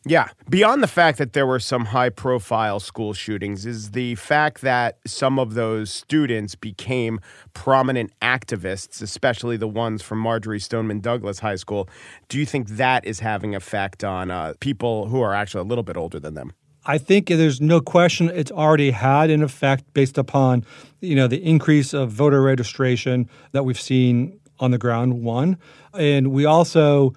Yeah. 0.07 0.29
Beyond 0.47 0.83
the 0.83 0.87
fact 0.87 1.17
that 1.17 1.33
there 1.33 1.47
were 1.47 1.59
some 1.59 1.85
high 1.85 2.09
profile 2.09 2.79
school 2.79 3.13
shootings, 3.13 3.65
is 3.65 3.91
the 3.91 4.13
fact 4.15 4.61
that 4.61 4.99
some 5.07 5.39
of 5.39 5.55
those 5.55 5.89
students 5.89 6.53
became 6.53 7.19
prominent 7.53 8.13
activists, 8.21 9.01
especially 9.01 9.57
the 9.57 9.67
ones 9.67 10.03
from 10.03 10.19
Marjory 10.19 10.59
Stoneman 10.59 10.99
Douglas 10.99 11.39
High 11.39 11.55
School. 11.55 11.89
Do 12.29 12.37
you 12.37 12.45
think 12.45 12.69
that 12.69 13.03
is 13.03 13.19
having 13.19 13.55
effect 13.55 14.03
on 14.03 14.29
uh, 14.29 14.53
people 14.59 15.07
who 15.07 15.21
are 15.21 15.33
actually 15.33 15.61
a 15.61 15.65
little 15.65 15.83
bit 15.83 15.97
older 15.97 16.19
than 16.19 16.35
them? 16.35 16.53
I 16.85 16.99
think 16.99 17.29
there's 17.29 17.59
no 17.59 17.81
question 17.81 18.29
it's 18.29 18.51
already 18.51 18.91
had 18.91 19.31
an 19.31 19.41
effect 19.41 19.91
based 19.95 20.19
upon, 20.19 20.63
you 21.01 21.15
know, 21.15 21.27
the 21.27 21.43
increase 21.43 21.95
of 21.95 22.11
voter 22.11 22.43
registration 22.43 23.27
that 23.53 23.65
we've 23.65 23.79
seen 23.79 24.39
on 24.59 24.69
the 24.69 24.77
ground. 24.77 25.23
One, 25.23 25.57
and 25.95 26.27
we 26.27 26.45
also 26.45 27.15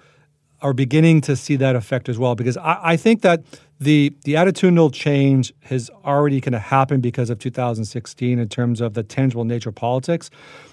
are 0.61 0.73
beginning 0.73 1.21
to 1.21 1.35
see 1.35 1.55
that 1.55 1.75
effect 1.75 2.09
as 2.09 2.17
well 2.17 2.35
because 2.35 2.57
I, 2.57 2.79
I 2.81 2.97
think 2.97 3.21
that 3.21 3.43
the 3.79 4.13
the 4.23 4.33
attitudinal 4.33 4.93
change 4.93 5.53
has 5.61 5.89
already 6.03 6.41
kind 6.41 6.55
of 6.55 6.61
happened 6.61 7.01
because 7.01 7.29
of 7.29 7.39
2016 7.39 8.39
in 8.39 8.49
terms 8.49 8.81
of 8.81 8.93
the 8.93 9.03
tangible 9.03 9.45
nature 9.45 9.69
of 9.69 9.75
politics. 9.75 10.29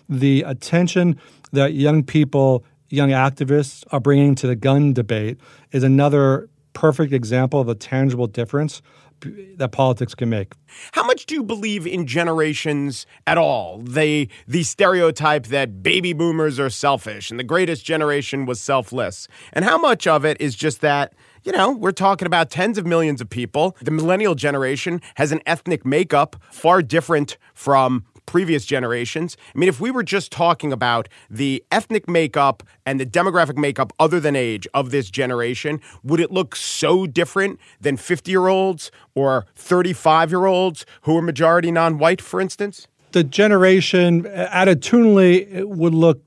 The 0.08 0.42
attention 0.42 1.18
that 1.52 1.74
young 1.74 2.02
people, 2.02 2.64
young 2.88 3.10
activists 3.10 3.84
are 3.92 4.00
bringing 4.00 4.34
to 4.36 4.46
the 4.46 4.56
gun 4.56 4.92
debate 4.92 5.38
is 5.72 5.82
another 5.82 6.48
perfect 6.72 7.12
example 7.12 7.60
of 7.60 7.68
a 7.68 7.74
tangible 7.74 8.26
difference 8.26 8.82
that 9.20 9.72
politics 9.72 10.14
can 10.14 10.28
make. 10.28 10.52
How 10.92 11.04
much 11.04 11.26
do 11.26 11.34
you 11.34 11.42
believe 11.42 11.86
in 11.86 12.06
generations 12.06 13.06
at 13.26 13.38
all? 13.38 13.78
They 13.78 14.28
the 14.46 14.62
stereotype 14.62 15.46
that 15.46 15.82
baby 15.82 16.12
boomers 16.12 16.60
are 16.60 16.70
selfish 16.70 17.30
and 17.30 17.40
the 17.40 17.44
greatest 17.44 17.84
generation 17.84 18.46
was 18.46 18.60
selfless. 18.60 19.28
And 19.52 19.64
how 19.64 19.78
much 19.78 20.06
of 20.06 20.24
it 20.24 20.40
is 20.40 20.54
just 20.54 20.80
that 20.80 21.14
you 21.44 21.52
know, 21.52 21.70
we're 21.70 21.92
talking 21.92 22.26
about 22.26 22.50
tens 22.50 22.76
of 22.76 22.84
millions 22.84 23.20
of 23.20 23.30
people. 23.30 23.76
The 23.80 23.92
millennial 23.92 24.34
generation 24.34 25.00
has 25.14 25.30
an 25.30 25.40
ethnic 25.46 25.86
makeup 25.86 26.34
far 26.50 26.82
different 26.82 27.38
from 27.54 28.04
previous 28.26 28.64
generations. 28.64 29.36
I 29.54 29.58
mean, 29.58 29.68
if 29.68 29.80
we 29.80 29.90
were 29.90 30.02
just 30.02 30.30
talking 30.30 30.72
about 30.72 31.08
the 31.30 31.64
ethnic 31.70 32.08
makeup 32.08 32.62
and 32.84 33.00
the 33.00 33.06
demographic 33.06 33.56
makeup 33.56 33.92
other 33.98 34.20
than 34.20 34.36
age 34.36 34.66
of 34.74 34.90
this 34.90 35.10
generation, 35.10 35.80
would 36.02 36.20
it 36.20 36.30
look 36.30 36.54
so 36.56 37.06
different 37.06 37.58
than 37.80 37.96
50 37.96 38.30
year 38.30 38.48
olds 38.48 38.90
or 39.14 39.46
35 39.54 40.30
year 40.30 40.46
olds 40.46 40.84
who 41.02 41.16
are 41.16 41.22
majority 41.22 41.70
non 41.70 41.98
white, 41.98 42.20
for 42.20 42.40
instance? 42.40 42.86
The 43.12 43.24
generation 43.24 44.26
uh, 44.26 44.48
attitudinally 44.52 45.50
it 45.50 45.68
would 45.70 45.94
look 45.94 46.20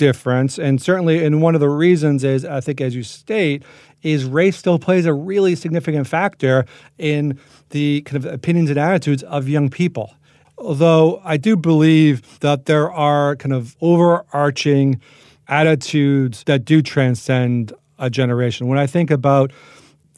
different. 0.00 0.56
And 0.56 0.80
certainly, 0.80 1.22
and 1.22 1.42
one 1.42 1.54
of 1.54 1.60
the 1.60 1.68
reasons 1.68 2.24
is, 2.24 2.46
I 2.46 2.62
think, 2.62 2.80
as 2.80 2.94
you 2.96 3.02
state, 3.02 3.62
is 4.02 4.24
race 4.24 4.56
still 4.56 4.78
plays 4.78 5.04
a 5.04 5.12
really 5.12 5.54
significant 5.54 6.06
factor 6.06 6.64
in 6.96 7.38
the 7.68 8.00
kind 8.02 8.24
of 8.24 8.32
opinions 8.32 8.70
and 8.70 8.78
attitudes 8.78 9.22
of 9.24 9.46
young 9.46 9.68
people. 9.68 10.14
Although 10.60 11.22
I 11.24 11.38
do 11.38 11.56
believe 11.56 12.38
that 12.40 12.66
there 12.66 12.92
are 12.92 13.34
kind 13.36 13.54
of 13.54 13.76
overarching 13.80 15.00
attitudes 15.48 16.44
that 16.44 16.66
do 16.66 16.82
transcend 16.82 17.72
a 17.98 18.10
generation. 18.10 18.68
When 18.68 18.78
I 18.78 18.86
think 18.86 19.10
about 19.10 19.52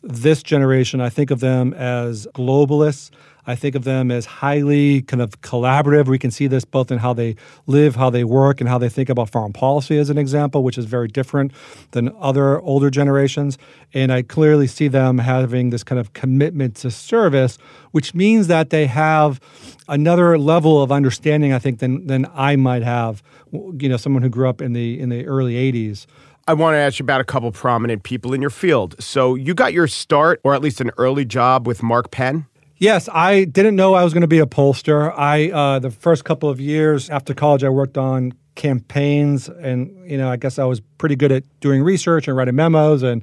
this 0.02 0.42
generation, 0.42 1.00
I 1.00 1.10
think 1.10 1.30
of 1.30 1.38
them 1.38 1.72
as 1.74 2.26
globalists. 2.34 3.10
I 3.46 3.56
think 3.56 3.74
of 3.74 3.84
them 3.84 4.10
as 4.10 4.24
highly 4.24 5.02
kind 5.02 5.20
of 5.20 5.40
collaborative. 5.40 6.06
We 6.06 6.18
can 6.18 6.30
see 6.30 6.46
this 6.46 6.64
both 6.64 6.90
in 6.90 6.98
how 6.98 7.12
they 7.12 7.34
live, 7.66 7.96
how 7.96 8.08
they 8.08 8.24
work, 8.24 8.60
and 8.60 8.68
how 8.68 8.78
they 8.78 8.88
think 8.88 9.08
about 9.08 9.30
foreign 9.30 9.52
policy, 9.52 9.98
as 9.98 10.10
an 10.10 10.18
example, 10.18 10.62
which 10.62 10.78
is 10.78 10.84
very 10.84 11.08
different 11.08 11.52
than 11.90 12.12
other 12.20 12.60
older 12.60 12.90
generations. 12.90 13.58
And 13.92 14.12
I 14.12 14.22
clearly 14.22 14.66
see 14.66 14.88
them 14.88 15.18
having 15.18 15.70
this 15.70 15.82
kind 15.82 15.98
of 15.98 16.12
commitment 16.12 16.76
to 16.76 16.90
service, 16.90 17.58
which 17.90 18.14
means 18.14 18.46
that 18.46 18.70
they 18.70 18.86
have 18.86 19.40
another 19.88 20.38
level 20.38 20.80
of 20.80 20.92
understanding, 20.92 21.52
I 21.52 21.58
think, 21.58 21.80
than 21.80 22.06
than 22.06 22.26
I 22.34 22.56
might 22.56 22.82
have. 22.82 23.22
You 23.52 23.88
know, 23.88 23.96
someone 23.96 24.22
who 24.22 24.28
grew 24.28 24.48
up 24.48 24.62
in 24.62 24.72
the 24.72 25.00
in 25.00 25.08
the 25.08 25.26
early 25.26 25.54
'80s. 25.54 26.06
I 26.48 26.54
want 26.54 26.74
to 26.74 26.78
ask 26.78 26.98
you 26.98 27.04
about 27.04 27.20
a 27.20 27.24
couple 27.24 27.52
prominent 27.52 28.02
people 28.02 28.34
in 28.34 28.40
your 28.40 28.50
field. 28.50 29.00
So 29.00 29.36
you 29.36 29.54
got 29.54 29.72
your 29.72 29.86
start, 29.86 30.40
or 30.42 30.54
at 30.54 30.60
least 30.60 30.80
an 30.80 30.90
early 30.98 31.24
job, 31.24 31.68
with 31.68 31.84
Mark 31.84 32.10
Penn. 32.10 32.46
Yes, 32.82 33.08
I 33.12 33.44
didn't 33.44 33.76
know 33.76 33.94
I 33.94 34.02
was 34.02 34.12
going 34.12 34.22
to 34.22 34.26
be 34.26 34.40
a 34.40 34.44
pollster. 34.44 35.16
I 35.16 35.52
uh, 35.52 35.78
the 35.78 35.92
first 35.92 36.24
couple 36.24 36.48
of 36.48 36.60
years 36.60 37.10
after 37.10 37.32
college, 37.32 37.62
I 37.62 37.68
worked 37.68 37.96
on 37.96 38.32
campaigns, 38.56 39.48
and 39.48 40.10
you 40.10 40.18
know, 40.18 40.28
I 40.28 40.34
guess 40.34 40.58
I 40.58 40.64
was 40.64 40.80
pretty 40.98 41.14
good 41.14 41.30
at 41.30 41.44
doing 41.60 41.84
research 41.84 42.26
and 42.26 42.36
writing 42.36 42.56
memos. 42.56 43.04
And 43.04 43.22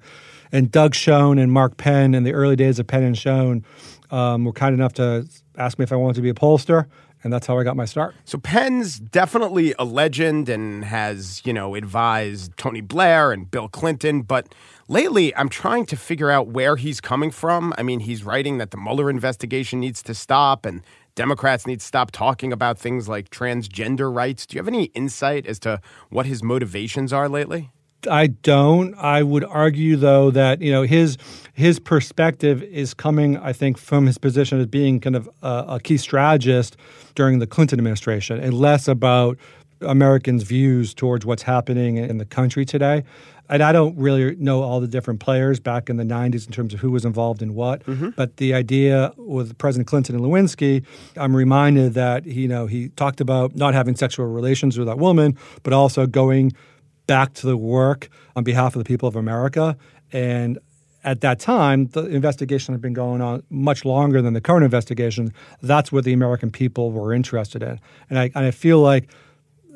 and 0.53 0.71
Doug 0.71 0.95
Schoen 0.95 1.37
and 1.37 1.51
Mark 1.51 1.75
Penn 1.75 2.15
in 2.15 2.23
the 2.23 2.31
early 2.31 2.55
days 2.55 2.79
of 2.79 2.87
Penn 2.87 3.03
and 3.03 3.17
Schoen 3.17 3.65
um, 4.11 4.45
were 4.45 4.53
kind 4.53 4.73
enough 4.73 4.93
to 4.93 5.27
ask 5.57 5.77
me 5.77 5.83
if 5.83 5.91
I 5.91 5.97
wanted 5.97 6.15
to 6.15 6.21
be 6.21 6.29
a 6.29 6.33
pollster 6.33 6.85
and 7.23 7.33
that's 7.33 7.47
how 7.47 7.57
I 7.59 7.63
got 7.63 7.75
my 7.75 7.85
start. 7.85 8.15
So 8.25 8.37
Penn's 8.37 8.99
definitely 8.99 9.73
a 9.77 9.83
legend 9.83 10.47
and 10.47 10.85
has, 10.85 11.41
you 11.45 11.53
know, 11.53 11.75
advised 11.75 12.55
Tony 12.57 12.81
Blair 12.81 13.31
and 13.31 13.49
Bill 13.49 13.67
Clinton, 13.67 14.21
but 14.21 14.53
lately 14.89 15.33
I'm 15.35 15.47
trying 15.47 15.85
to 15.85 15.95
figure 15.95 16.29
out 16.29 16.47
where 16.47 16.75
he's 16.75 16.99
coming 16.99 17.31
from. 17.31 17.73
I 17.77 17.83
mean, 17.83 18.01
he's 18.01 18.25
writing 18.25 18.57
that 18.57 18.71
the 18.71 18.77
Mueller 18.77 19.09
investigation 19.09 19.79
needs 19.79 20.03
to 20.03 20.13
stop 20.13 20.65
and 20.65 20.81
Democrats 21.15 21.65
need 21.65 21.79
to 21.79 21.85
stop 21.85 22.11
talking 22.11 22.51
about 22.51 22.77
things 22.77 23.07
like 23.07 23.29
transgender 23.29 24.13
rights. 24.13 24.45
Do 24.45 24.55
you 24.55 24.59
have 24.59 24.67
any 24.67 24.85
insight 24.85 25.45
as 25.47 25.59
to 25.59 25.81
what 26.09 26.25
his 26.25 26.43
motivations 26.43 27.13
are 27.13 27.29
lately? 27.29 27.71
I 28.09 28.27
don't. 28.27 28.95
I 28.95 29.23
would 29.23 29.43
argue, 29.43 29.97
though, 29.97 30.31
that 30.31 30.61
you 30.61 30.71
know 30.71 30.83
his 30.83 31.17
his 31.53 31.79
perspective 31.79 32.63
is 32.63 32.93
coming, 32.93 33.35
I 33.37 33.51
think, 33.51 33.77
from 33.77 34.05
his 34.05 34.17
position 34.17 34.59
as 34.59 34.67
being 34.67 35.01
kind 35.01 35.17
of 35.17 35.29
a, 35.41 35.65
a 35.67 35.79
key 35.83 35.97
strategist 35.97 36.77
during 37.15 37.39
the 37.39 37.47
Clinton 37.47 37.77
administration, 37.77 38.39
and 38.39 38.53
less 38.53 38.87
about 38.87 39.37
Americans' 39.81 40.43
views 40.43 40.93
towards 40.93 41.25
what's 41.25 41.43
happening 41.43 41.97
in 41.97 42.17
the 42.17 42.25
country 42.25 42.65
today. 42.65 43.03
And 43.49 43.63
I 43.63 43.71
don't 43.71 43.97
really 43.97 44.35
know 44.35 44.61
all 44.61 44.79
the 44.79 44.87
different 44.87 45.19
players 45.19 45.59
back 45.59 45.89
in 45.89 45.97
the 45.97 46.03
90s 46.03 46.45
in 46.45 46.53
terms 46.53 46.73
of 46.73 46.81
who 46.81 46.91
was 46.91 47.03
involved 47.03 47.41
in 47.41 47.55
what. 47.55 47.83
Mm-hmm. 47.85 48.09
But 48.09 48.37
the 48.37 48.53
idea 48.53 49.11
with 49.17 49.57
President 49.57 49.87
Clinton 49.87 50.15
and 50.15 50.23
Lewinsky, 50.23 50.85
I'm 51.17 51.35
reminded 51.35 51.95
that 51.95 52.25
you 52.25 52.47
know 52.47 52.67
he 52.67 52.89
talked 52.89 53.21
about 53.21 53.55
not 53.55 53.73
having 53.73 53.95
sexual 53.95 54.27
relations 54.27 54.77
with 54.77 54.87
that 54.87 54.99
woman, 54.99 55.35
but 55.63 55.73
also 55.73 56.05
going 56.05 56.53
back 57.07 57.33
to 57.33 57.47
the 57.47 57.57
work 57.57 58.09
on 58.35 58.43
behalf 58.43 58.75
of 58.75 58.83
the 58.83 58.87
people 58.87 59.09
of 59.09 59.15
America. 59.15 59.75
And 60.11 60.59
at 61.03 61.21
that 61.21 61.39
time, 61.39 61.87
the 61.87 62.05
investigation 62.05 62.73
had 62.73 62.81
been 62.81 62.93
going 62.93 63.21
on 63.21 63.41
much 63.49 63.83
longer 63.83 64.21
than 64.21 64.33
the 64.33 64.41
current 64.41 64.63
investigation. 64.63 65.33
That's 65.61 65.91
what 65.91 66.03
the 66.03 66.13
American 66.13 66.51
people 66.51 66.91
were 66.91 67.13
interested 67.13 67.63
in. 67.63 67.79
And 68.09 68.19
I, 68.19 68.31
and 68.35 68.45
I 68.45 68.51
feel 68.51 68.79
like 68.79 69.09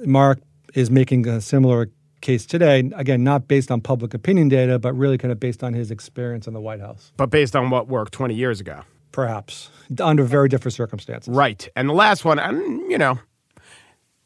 Mark 0.05 0.39
is 0.73 0.89
making 0.89 1.27
a 1.27 1.41
similar 1.41 1.89
case 2.21 2.45
today, 2.45 2.89
again, 2.95 3.23
not 3.23 3.47
based 3.47 3.69
on 3.69 3.81
public 3.81 4.13
opinion 4.13 4.47
data, 4.47 4.79
but 4.79 4.93
really 4.93 5.17
kind 5.17 5.31
of 5.31 5.39
based 5.39 5.63
on 5.63 5.73
his 5.73 5.91
experience 5.91 6.47
in 6.47 6.53
the 6.53 6.61
White 6.61 6.79
House. 6.79 7.11
But 7.17 7.29
based 7.29 7.55
on 7.55 7.69
what 7.69 7.87
worked 7.87 8.13
20 8.13 8.33
years 8.33 8.59
ago? 8.59 8.81
Perhaps, 9.11 9.69
under 9.99 10.23
very 10.23 10.49
different 10.49 10.73
circumstances. 10.73 11.31
Right. 11.31 11.69
And 11.75 11.87
the 11.87 11.93
last 11.93 12.25
one, 12.25 12.39
I'm, 12.39 12.89
you 12.89 12.97
know, 12.97 13.19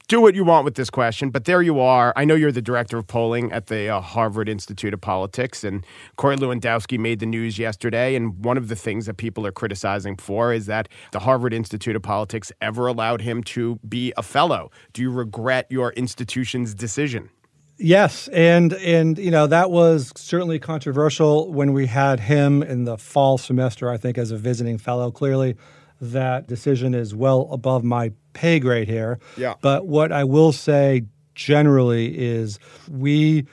do 0.07 0.21
what 0.21 0.35
you 0.35 0.43
want 0.43 0.63
with 0.63 0.75
this 0.75 0.89
question, 0.89 1.29
but 1.29 1.45
there 1.45 1.61
you 1.61 1.79
are. 1.79 2.13
I 2.15 2.23
know 2.23 2.33
you're 2.33 2.51
the 2.51 2.61
director 2.61 2.97
of 2.97 3.07
polling 3.07 3.51
at 3.51 3.67
the 3.67 3.89
uh, 3.89 3.99
Harvard 3.99 4.47
Institute 4.47 4.93
of 4.93 5.01
Politics, 5.01 5.63
and 5.63 5.85
Corey 6.15 6.37
Lewandowski 6.37 6.97
made 6.97 7.19
the 7.19 7.25
news 7.25 7.59
yesterday. 7.59 8.15
And 8.15 8.43
one 8.43 8.57
of 8.57 8.69
the 8.69 8.75
things 8.75 9.05
that 9.07 9.17
people 9.17 9.45
are 9.45 9.51
criticizing 9.51 10.15
for 10.15 10.53
is 10.53 10.65
that 10.67 10.87
the 11.11 11.19
Harvard 11.19 11.53
Institute 11.53 11.95
of 11.95 12.03
Politics 12.03 12.51
ever 12.61 12.87
allowed 12.87 13.21
him 13.21 13.43
to 13.43 13.79
be 13.87 14.13
a 14.15 14.23
fellow. 14.23 14.71
Do 14.93 15.01
you 15.01 15.11
regret 15.11 15.67
your 15.69 15.91
institution's 15.93 16.73
decision? 16.73 17.29
Yes, 17.79 18.27
and 18.29 18.73
and 18.73 19.19
you 19.19 19.29
know 19.29 19.45
that 19.45 19.69
was 19.69 20.11
certainly 20.15 20.57
controversial 20.57 21.53
when 21.53 21.73
we 21.73 21.85
had 21.85 22.19
him 22.21 22.63
in 22.63 22.85
the 22.85 22.97
fall 22.97 23.37
semester. 23.37 23.91
I 23.91 23.97
think 23.97 24.17
as 24.17 24.31
a 24.31 24.37
visiting 24.37 24.79
fellow, 24.79 25.11
clearly 25.11 25.55
that 26.01 26.47
decision 26.47 26.93
is 26.93 27.15
well 27.15 27.47
above 27.51 27.83
my 27.83 28.11
pay 28.33 28.59
grade 28.59 28.87
here. 28.87 29.19
Yeah. 29.35 29.55
But 29.61 29.87
what 29.87 30.11
I 30.11 30.23
will 30.23 30.51
say 30.51 31.03
generally 31.35 32.17
is 32.17 32.59
we 32.89 33.45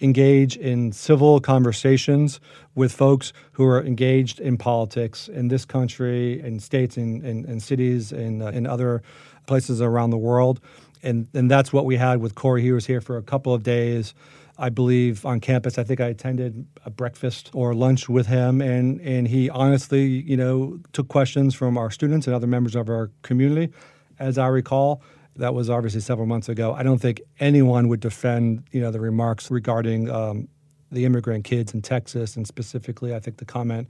engage 0.00 0.56
in 0.56 0.92
civil 0.92 1.40
conversations 1.40 2.40
with 2.74 2.92
folks 2.92 3.32
who 3.52 3.66
are 3.66 3.82
engaged 3.84 4.40
in 4.40 4.56
politics 4.56 5.28
in 5.28 5.48
this 5.48 5.64
country, 5.64 6.40
in 6.40 6.58
states, 6.58 6.96
in, 6.96 7.22
in, 7.24 7.44
in 7.44 7.60
cities, 7.60 8.12
in, 8.12 8.40
uh, 8.40 8.46
in 8.48 8.66
other 8.66 9.02
places 9.46 9.80
around 9.80 10.10
the 10.10 10.18
world. 10.18 10.60
And, 11.02 11.28
and 11.34 11.50
that's 11.50 11.72
what 11.72 11.84
we 11.84 11.96
had 11.96 12.20
with 12.20 12.34
Corey. 12.34 12.62
He 12.62 12.72
was 12.72 12.86
here 12.86 13.00
for 13.00 13.16
a 13.16 13.22
couple 13.22 13.52
of 13.52 13.62
days. 13.62 14.14
I 14.60 14.68
believe 14.68 15.24
on 15.24 15.40
campus. 15.40 15.78
I 15.78 15.84
think 15.84 16.00
I 16.00 16.08
attended 16.08 16.66
a 16.84 16.90
breakfast 16.90 17.50
or 17.54 17.74
lunch 17.74 18.10
with 18.10 18.26
him, 18.26 18.60
and 18.60 19.00
and 19.00 19.26
he 19.26 19.48
honestly, 19.48 20.06
you 20.06 20.36
know, 20.36 20.78
took 20.92 21.08
questions 21.08 21.54
from 21.54 21.78
our 21.78 21.90
students 21.90 22.26
and 22.26 22.36
other 22.36 22.46
members 22.46 22.76
of 22.76 22.90
our 22.90 23.10
community. 23.22 23.72
As 24.18 24.36
I 24.36 24.48
recall, 24.48 25.02
that 25.36 25.54
was 25.54 25.70
obviously 25.70 26.02
several 26.02 26.26
months 26.26 26.50
ago. 26.50 26.74
I 26.74 26.82
don't 26.82 27.00
think 27.00 27.22
anyone 27.40 27.88
would 27.88 28.00
defend, 28.00 28.64
you 28.70 28.82
know, 28.82 28.90
the 28.90 29.00
remarks 29.00 29.50
regarding 29.50 30.10
um, 30.10 30.46
the 30.92 31.06
immigrant 31.06 31.44
kids 31.44 31.72
in 31.72 31.80
Texas, 31.80 32.36
and 32.36 32.46
specifically, 32.46 33.14
I 33.14 33.18
think 33.18 33.38
the 33.38 33.46
comment 33.46 33.88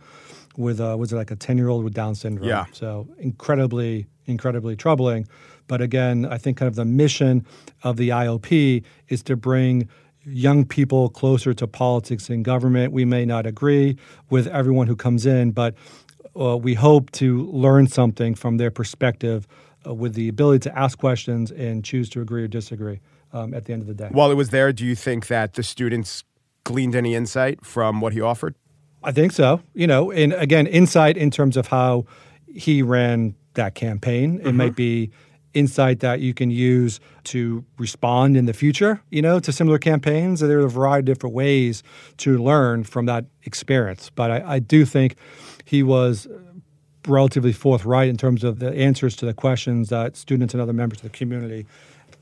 with 0.57 0.81
uh, 0.81 0.95
was 0.97 1.13
it 1.13 1.17
like 1.17 1.33
a 1.33 1.37
ten 1.37 1.59
year 1.59 1.69
old 1.69 1.83
with 1.83 1.95
Down 1.95 2.15
syndrome. 2.15 2.49
Yeah. 2.49 2.67
So 2.71 3.09
incredibly, 3.19 4.07
incredibly 4.27 4.77
troubling. 4.77 5.27
But 5.67 5.81
again, 5.81 6.27
I 6.27 6.39
think 6.39 6.59
kind 6.59 6.69
of 6.69 6.77
the 6.77 6.85
mission 6.85 7.45
of 7.83 7.97
the 7.97 8.11
IOP 8.11 8.85
is 9.09 9.23
to 9.25 9.37
bring 9.37 9.89
young 10.25 10.65
people 10.65 11.09
closer 11.09 11.55
to 11.55 11.67
politics 11.67 12.29
and 12.29 12.45
government. 12.45 12.93
We 12.93 13.05
may 13.05 13.25
not 13.25 13.47
agree 13.47 13.97
with 14.29 14.47
everyone 14.49 14.87
who 14.87 14.97
comes 14.97 15.27
in, 15.27 15.53
but 15.53 15.75
uh, 16.39 16.57
we 16.57 16.75
hope 16.75 17.11
to 17.13 17.47
learn 17.47 17.87
something 17.87 18.35
from 18.35 18.57
their 18.59 18.71
perspective 18.71 19.47
uh, 19.87 19.95
with 19.95 20.15
the 20.15 20.29
ability 20.29 20.69
to 20.71 20.79
ask 20.79 20.99
questions 20.99 21.51
and 21.51 21.85
choose 21.85 22.09
to 22.11 22.21
agree 22.21 22.45
or 22.45 22.49
disagree 22.49 23.01
um, 23.33 23.55
at 23.55 23.65
the 23.65 23.73
end 23.73 23.83
of 23.83 23.89
the 23.89 23.95
day. 23.95 24.09
While 24.11 24.31
it 24.31 24.37
was 24.37 24.51
there, 24.51 24.73
do 24.73 24.85
you 24.85 24.95
think 24.95 25.29
that 25.29 25.55
the 25.55 25.63
students 25.63 26.25
gleaned 26.65 26.95
any 26.95 27.15
insight 27.15 27.65
from 27.65 28.01
what 28.01 28.13
he 28.13 28.21
offered? 28.21 28.55
I 29.03 29.13
think 29.13 29.33
so. 29.33 29.63
You 29.73 29.87
know, 29.87 30.11
and 30.11 30.33
again, 30.35 30.67
insight 30.67 31.17
in 31.17 31.31
terms 31.31 31.57
of 31.57 31.69
how 31.69 32.05
he 32.47 32.83
ran 32.83 33.35
that 33.55 33.75
campaign. 33.75 34.37
It 34.37 34.45
mm-hmm. 34.45 34.57
might 34.57 34.77
be 34.77 35.11
insight 35.55 36.01
that 36.01 36.21
you 36.21 36.33
can 36.33 36.51
use 36.51 37.01
to 37.25 37.65
respond 37.79 38.37
in 38.37 38.47
the 38.47 38.53
future, 38.53 39.03
you 39.11 39.23
know, 39.23 39.41
to 39.41 39.53
similar 39.53 39.79
campaigns. 39.79 40.41
There 40.41 40.61
are 40.61 40.67
a 40.67 40.71
variety 40.71 41.11
of 41.11 41.19
different 41.19 41.35
ways 41.35 41.83
to 42.19 42.39
learn 42.39 42.85
from 42.85 43.07
that 43.07 43.25
experience. 43.45 44.11
But 44.15 44.31
I, 44.31 44.55
I 44.55 44.59
do 44.59 44.85
think 44.85 45.17
he 45.65 45.83
was 45.83 46.29
relatively 47.09 47.53
forthright 47.53 48.09
in 48.09 48.17
terms 48.17 48.45
of 48.45 48.59
the 48.59 48.73
answers 48.75 49.17
to 49.17 49.27
the 49.27 49.35
questions 49.35 49.89
that 49.89 50.17
students 50.17 50.55
and 50.55 50.61
other 50.61 50.73
members 50.73 50.99
of 50.99 51.05
the 51.05 51.11
community 51.11 51.67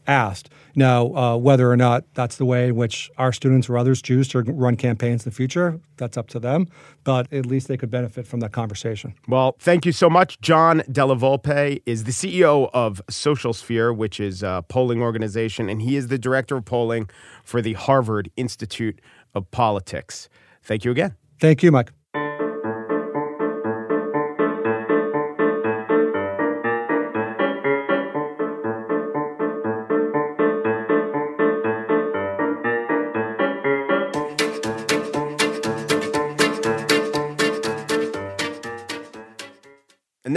asked. 0.08 0.50
Now, 0.74 1.14
uh, 1.14 1.36
whether 1.36 1.70
or 1.70 1.76
not 1.76 2.04
that's 2.14 2.36
the 2.36 2.44
way 2.44 2.68
in 2.68 2.76
which 2.76 3.10
our 3.18 3.32
students 3.32 3.68
or 3.68 3.78
others 3.78 4.00
choose 4.02 4.28
to 4.28 4.42
run 4.42 4.76
campaigns 4.76 5.24
in 5.24 5.30
the 5.30 5.34
future, 5.34 5.80
that's 5.96 6.16
up 6.16 6.28
to 6.28 6.40
them. 6.40 6.66
But 7.04 7.32
at 7.32 7.46
least 7.46 7.68
they 7.68 7.76
could 7.76 7.90
benefit 7.90 8.26
from 8.26 8.40
that 8.40 8.52
conversation. 8.52 9.14
Well, 9.28 9.56
thank 9.58 9.84
you 9.86 9.92
so 9.92 10.08
much. 10.08 10.40
John 10.40 10.82
Della 10.90 11.16
Volpe 11.16 11.82
is 11.86 12.04
the 12.04 12.12
CEO 12.12 12.70
of 12.72 13.02
Social 13.10 13.52
Sphere, 13.52 13.92
which 13.92 14.18
is 14.18 14.42
a 14.42 14.64
polling 14.68 15.02
organization, 15.02 15.68
and 15.68 15.82
he 15.82 15.96
is 15.96 16.08
the 16.08 16.18
director 16.18 16.56
of 16.56 16.64
polling 16.64 17.10
for 17.44 17.60
the 17.60 17.74
Harvard 17.74 18.30
Institute 18.36 19.00
of 19.34 19.50
Politics. 19.50 20.28
Thank 20.62 20.84
you 20.84 20.90
again. 20.90 21.14
Thank 21.40 21.62
you, 21.62 21.70
Mike. 21.70 21.92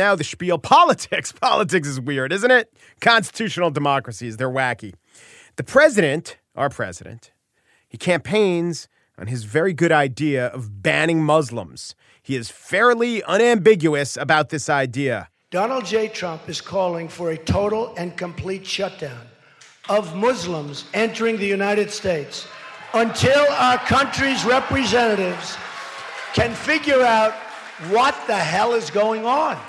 Now 0.01 0.15
the 0.15 0.24
spiel 0.24 0.58
politics. 0.75 1.31
Politics 1.31 1.88
is 1.88 2.00
weird, 2.00 2.34
isn't 2.34 2.51
it? 2.51 2.74
Constitutional 3.00 3.70
democracies, 3.70 4.38
they're 4.38 4.50
wacky. 4.50 4.93
The 5.58 5.63
president, 5.63 6.38
our 6.55 6.70
president, 6.70 7.31
he 7.88 7.98
campaigns 7.98 8.88
on 9.17 9.27
his 9.27 9.43
very 9.43 9.74
good 9.74 9.91
idea 9.91 10.48
of 10.48 10.81
banning 10.81 11.24
Muslims. 11.24 11.93
He 12.24 12.36
is 12.36 12.50
fairly 12.50 13.22
unambiguous 13.24 14.17
about 14.17 14.50
this 14.50 14.70
idea. 14.70 15.29
Donald 15.51 15.86
J. 15.86 16.08
Trump 16.08 16.50
is 16.50 16.62
calling 16.62 17.08
for 17.08 17.31
a 17.31 17.38
total 17.38 17.93
and 17.98 18.17
complete 18.17 18.65
shutdown 18.65 19.27
of 19.90 20.16
Muslims 20.16 20.85
entering 20.94 21.37
the 21.37 21.46
United 21.46 21.92
States 21.92 22.48
until 22.94 23.46
our 23.51 23.77
country's 23.77 24.44
representatives 24.46 25.57
can 26.33 26.53
figure 26.55 27.01
out 27.01 27.33
what 27.90 28.16
the 28.27 28.37
hell 28.37 28.74
is 28.74 28.90
going 28.90 29.25
on. 29.25 29.59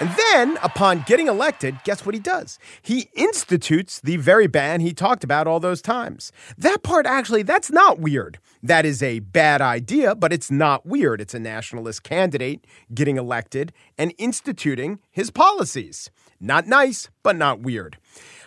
And 0.00 0.10
then, 0.16 0.58
upon 0.62 1.02
getting 1.06 1.26
elected, 1.26 1.76
guess 1.82 2.06
what 2.06 2.14
he 2.14 2.20
does? 2.20 2.60
He 2.82 3.10
institutes 3.14 4.00
the 4.00 4.16
very 4.16 4.46
ban 4.46 4.80
he 4.80 4.92
talked 4.92 5.24
about 5.24 5.48
all 5.48 5.58
those 5.58 5.82
times. 5.82 6.30
That 6.56 6.84
part, 6.84 7.04
actually, 7.04 7.42
that's 7.42 7.72
not 7.72 7.98
weird. 7.98 8.38
That 8.62 8.86
is 8.86 9.02
a 9.02 9.18
bad 9.18 9.60
idea, 9.60 10.14
but 10.14 10.32
it's 10.32 10.52
not 10.52 10.86
weird. 10.86 11.20
It's 11.20 11.34
a 11.34 11.40
nationalist 11.40 12.04
candidate 12.04 12.64
getting 12.94 13.16
elected 13.16 13.72
and 13.96 14.14
instituting 14.18 15.00
his 15.10 15.30
policies. 15.30 16.10
Not 16.38 16.68
nice, 16.68 17.10
but 17.24 17.34
not 17.34 17.60
weird. 17.60 17.98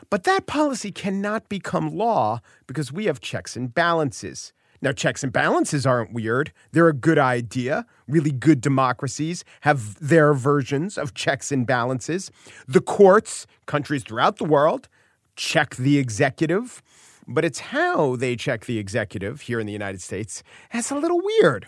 But 0.09 0.23
that 0.23 0.45
policy 0.45 0.91
cannot 0.91 1.49
become 1.49 1.97
law 1.97 2.39
because 2.65 2.93
we 2.93 3.05
have 3.05 3.19
checks 3.19 3.57
and 3.57 3.73
balances. 3.73 4.53
Now, 4.81 4.91
checks 4.91 5.23
and 5.23 5.31
balances 5.31 5.85
aren't 5.85 6.11
weird. 6.11 6.51
They're 6.71 6.87
a 6.87 6.93
good 6.93 7.19
idea. 7.19 7.85
Really 8.07 8.31
good 8.31 8.61
democracies 8.61 9.43
have 9.61 9.95
their 9.99 10.33
versions 10.33 10.97
of 10.97 11.13
checks 11.13 11.51
and 11.51 11.67
balances. 11.67 12.31
The 12.67 12.81
courts, 12.81 13.45
countries 13.67 14.03
throughout 14.03 14.37
the 14.37 14.45
world, 14.45 14.89
check 15.35 15.75
the 15.75 15.99
executive. 15.99 16.81
But 17.27 17.45
it's 17.45 17.59
how 17.59 18.15
they 18.15 18.35
check 18.35 18.65
the 18.65 18.79
executive 18.79 19.41
here 19.41 19.59
in 19.59 19.67
the 19.67 19.73
United 19.73 20.01
States 20.01 20.41
that's 20.73 20.89
a 20.89 20.95
little 20.95 21.21
weird. 21.21 21.67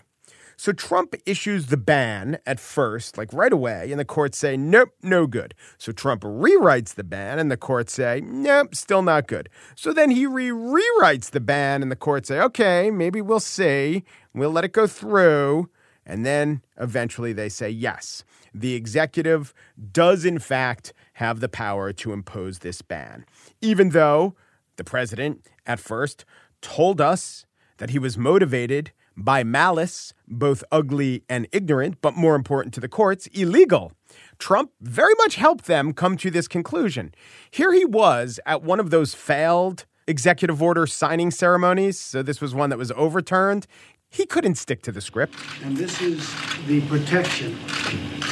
So 0.56 0.72
Trump 0.72 1.14
issues 1.26 1.66
the 1.66 1.76
ban 1.76 2.38
at 2.46 2.60
first, 2.60 3.18
like 3.18 3.32
right 3.32 3.52
away, 3.52 3.90
and 3.90 3.98
the 3.98 4.04
courts 4.04 4.38
say, 4.38 4.56
nope, 4.56 4.90
no 5.02 5.26
good. 5.26 5.54
So 5.78 5.92
Trump 5.92 6.22
rewrites 6.22 6.94
the 6.94 7.04
ban, 7.04 7.38
and 7.38 7.50
the 7.50 7.56
courts 7.56 7.92
say, 7.92 8.20
nope, 8.24 8.74
still 8.74 9.02
not 9.02 9.26
good. 9.26 9.48
So 9.74 9.92
then 9.92 10.10
he 10.10 10.26
re 10.26 10.48
rewrites 10.48 11.30
the 11.30 11.40
ban, 11.40 11.82
and 11.82 11.90
the 11.90 11.96
courts 11.96 12.28
say, 12.28 12.40
okay, 12.40 12.90
maybe 12.90 13.20
we'll 13.20 13.40
see. 13.40 14.04
We'll 14.32 14.50
let 14.50 14.64
it 14.64 14.72
go 14.72 14.86
through. 14.86 15.68
And 16.06 16.24
then 16.24 16.62
eventually 16.78 17.32
they 17.32 17.48
say, 17.48 17.70
yes, 17.70 18.24
the 18.52 18.74
executive 18.74 19.54
does 19.92 20.24
in 20.24 20.38
fact 20.38 20.92
have 21.14 21.40
the 21.40 21.48
power 21.48 21.92
to 21.94 22.12
impose 22.12 22.58
this 22.58 22.82
ban. 22.82 23.24
Even 23.60 23.90
though 23.90 24.34
the 24.76 24.84
president 24.84 25.46
at 25.66 25.80
first 25.80 26.24
told 26.60 27.00
us 27.00 27.46
that 27.78 27.90
he 27.90 27.98
was 27.98 28.18
motivated 28.18 28.92
by 29.16 29.44
malice, 29.44 30.12
both 30.26 30.64
ugly 30.72 31.22
and 31.28 31.46
ignorant, 31.52 32.00
but 32.00 32.16
more 32.16 32.34
important 32.34 32.74
to 32.74 32.80
the 32.80 32.88
courts, 32.88 33.26
illegal. 33.28 33.92
Trump 34.38 34.70
very 34.80 35.14
much 35.18 35.36
helped 35.36 35.66
them 35.66 35.92
come 35.92 36.16
to 36.16 36.30
this 36.30 36.48
conclusion. 36.48 37.14
Here 37.50 37.72
he 37.72 37.84
was 37.84 38.40
at 38.46 38.62
one 38.62 38.80
of 38.80 38.90
those 38.90 39.14
failed 39.14 39.86
executive 40.06 40.62
order 40.62 40.86
signing 40.86 41.30
ceremonies. 41.30 41.98
So 41.98 42.22
this 42.22 42.40
was 42.40 42.54
one 42.54 42.70
that 42.70 42.78
was 42.78 42.92
overturned. 42.92 43.66
He 44.10 44.26
couldn't 44.26 44.56
stick 44.56 44.82
to 44.82 44.92
the 44.92 45.00
script. 45.00 45.34
And 45.64 45.76
this 45.76 46.00
is 46.00 46.30
the 46.66 46.80
protection 46.82 47.54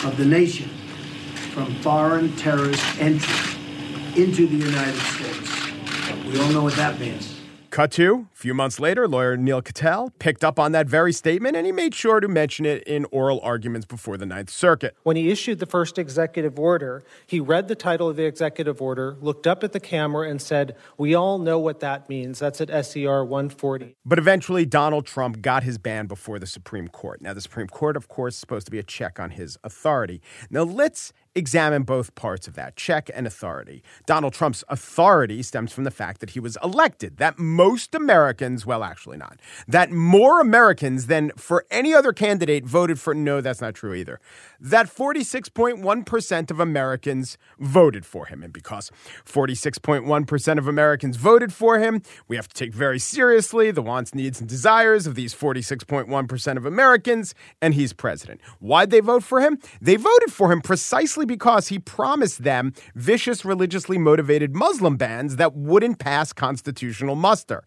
of 0.04 0.16
the 0.16 0.24
nation 0.24 0.70
from 1.52 1.74
foreign 1.82 2.34
terrorist 2.36 2.84
entry 3.00 3.58
into 4.16 4.46
the 4.46 4.56
United 4.56 4.98
States. 5.00 6.26
We 6.26 6.40
all 6.40 6.50
know 6.50 6.62
what 6.62 6.76
that 6.76 7.00
means. 7.00 7.40
Cut 7.70 7.90
to 7.92 8.28
few 8.42 8.54
months 8.54 8.80
later, 8.80 9.06
lawyer 9.06 9.36
Neil 9.36 9.62
Katyal 9.62 10.10
picked 10.18 10.42
up 10.42 10.58
on 10.58 10.72
that 10.72 10.88
very 10.88 11.12
statement 11.12 11.54
and 11.54 11.64
he 11.64 11.70
made 11.70 11.94
sure 11.94 12.18
to 12.18 12.26
mention 12.26 12.66
it 12.66 12.82
in 12.82 13.06
oral 13.12 13.40
arguments 13.40 13.86
before 13.86 14.16
the 14.16 14.26
Ninth 14.26 14.50
Circuit. 14.50 14.96
When 15.04 15.14
he 15.14 15.30
issued 15.30 15.60
the 15.60 15.66
first 15.66 15.96
executive 15.96 16.58
order, 16.58 17.04
he 17.24 17.38
read 17.38 17.68
the 17.68 17.76
title 17.76 18.08
of 18.08 18.16
the 18.16 18.24
executive 18.24 18.82
order, 18.82 19.16
looked 19.20 19.46
up 19.46 19.62
at 19.62 19.70
the 19.70 19.78
camera, 19.78 20.28
and 20.28 20.42
said, 20.42 20.74
We 20.98 21.14
all 21.14 21.38
know 21.38 21.60
what 21.60 21.78
that 21.80 22.08
means. 22.08 22.40
That's 22.40 22.60
at 22.60 22.68
SCR 22.84 23.22
140. 23.22 23.94
But 24.04 24.18
eventually, 24.18 24.66
Donald 24.66 25.06
Trump 25.06 25.40
got 25.40 25.62
his 25.62 25.78
ban 25.78 26.08
before 26.08 26.40
the 26.40 26.46
Supreme 26.48 26.88
Court. 26.88 27.22
Now, 27.22 27.34
the 27.34 27.40
Supreme 27.40 27.68
Court, 27.68 27.96
of 27.96 28.08
course, 28.08 28.34
is 28.34 28.40
supposed 28.40 28.66
to 28.66 28.72
be 28.72 28.80
a 28.80 28.82
check 28.82 29.20
on 29.20 29.30
his 29.30 29.56
authority. 29.62 30.20
Now, 30.50 30.64
let's 30.64 31.12
examine 31.34 31.82
both 31.82 32.14
parts 32.14 32.46
of 32.46 32.54
that 32.54 32.76
check 32.76 33.10
and 33.14 33.26
authority. 33.26 33.82
Donald 34.06 34.32
Trump's 34.32 34.64
authority 34.68 35.42
stems 35.42 35.72
from 35.72 35.84
the 35.84 35.90
fact 35.90 36.20
that 36.20 36.30
he 36.30 36.40
was 36.40 36.58
elected, 36.62 37.16
that 37.18 37.38
most 37.38 37.94
Americans, 37.94 38.31
well, 38.66 38.84
actually 38.84 39.16
not, 39.16 39.38
that 39.68 39.90
more 39.90 40.40
Americans 40.40 41.06
than 41.06 41.30
for 41.36 41.64
any 41.70 41.94
other 41.94 42.12
candidate 42.12 42.64
voted 42.64 42.98
for, 42.98 43.14
no, 43.14 43.40
that's 43.40 43.60
not 43.60 43.74
true 43.74 43.94
either, 43.94 44.20
that 44.60 44.86
46.1% 44.86 46.50
of 46.50 46.60
Americans 46.60 47.38
voted 47.58 48.06
for 48.06 48.26
him. 48.26 48.42
And 48.42 48.52
because 48.52 48.90
46.1% 49.24 50.58
of 50.58 50.68
Americans 50.68 51.16
voted 51.16 51.52
for 51.52 51.78
him, 51.78 52.02
we 52.28 52.36
have 52.36 52.48
to 52.48 52.54
take 52.54 52.72
very 52.72 52.98
seriously 52.98 53.70
the 53.70 53.82
wants, 53.82 54.14
needs, 54.14 54.40
and 54.40 54.48
desires 54.48 55.06
of 55.06 55.14
these 55.14 55.34
46.1% 55.34 56.56
of 56.56 56.66
Americans, 56.66 57.34
and 57.60 57.74
he's 57.74 57.92
president. 57.92 58.40
Why'd 58.60 58.90
they 58.90 59.00
vote 59.00 59.22
for 59.22 59.40
him? 59.40 59.58
They 59.80 59.96
voted 59.96 60.32
for 60.32 60.52
him 60.52 60.60
precisely 60.60 61.26
because 61.26 61.68
he 61.68 61.78
promised 61.78 62.44
them 62.44 62.72
vicious, 62.94 63.44
religiously 63.44 63.98
motivated 63.98 64.54
Muslim 64.54 64.96
bans 64.96 65.36
that 65.36 65.54
wouldn't 65.54 65.98
pass 65.98 66.32
constitutional 66.32 67.14
muster. 67.14 67.64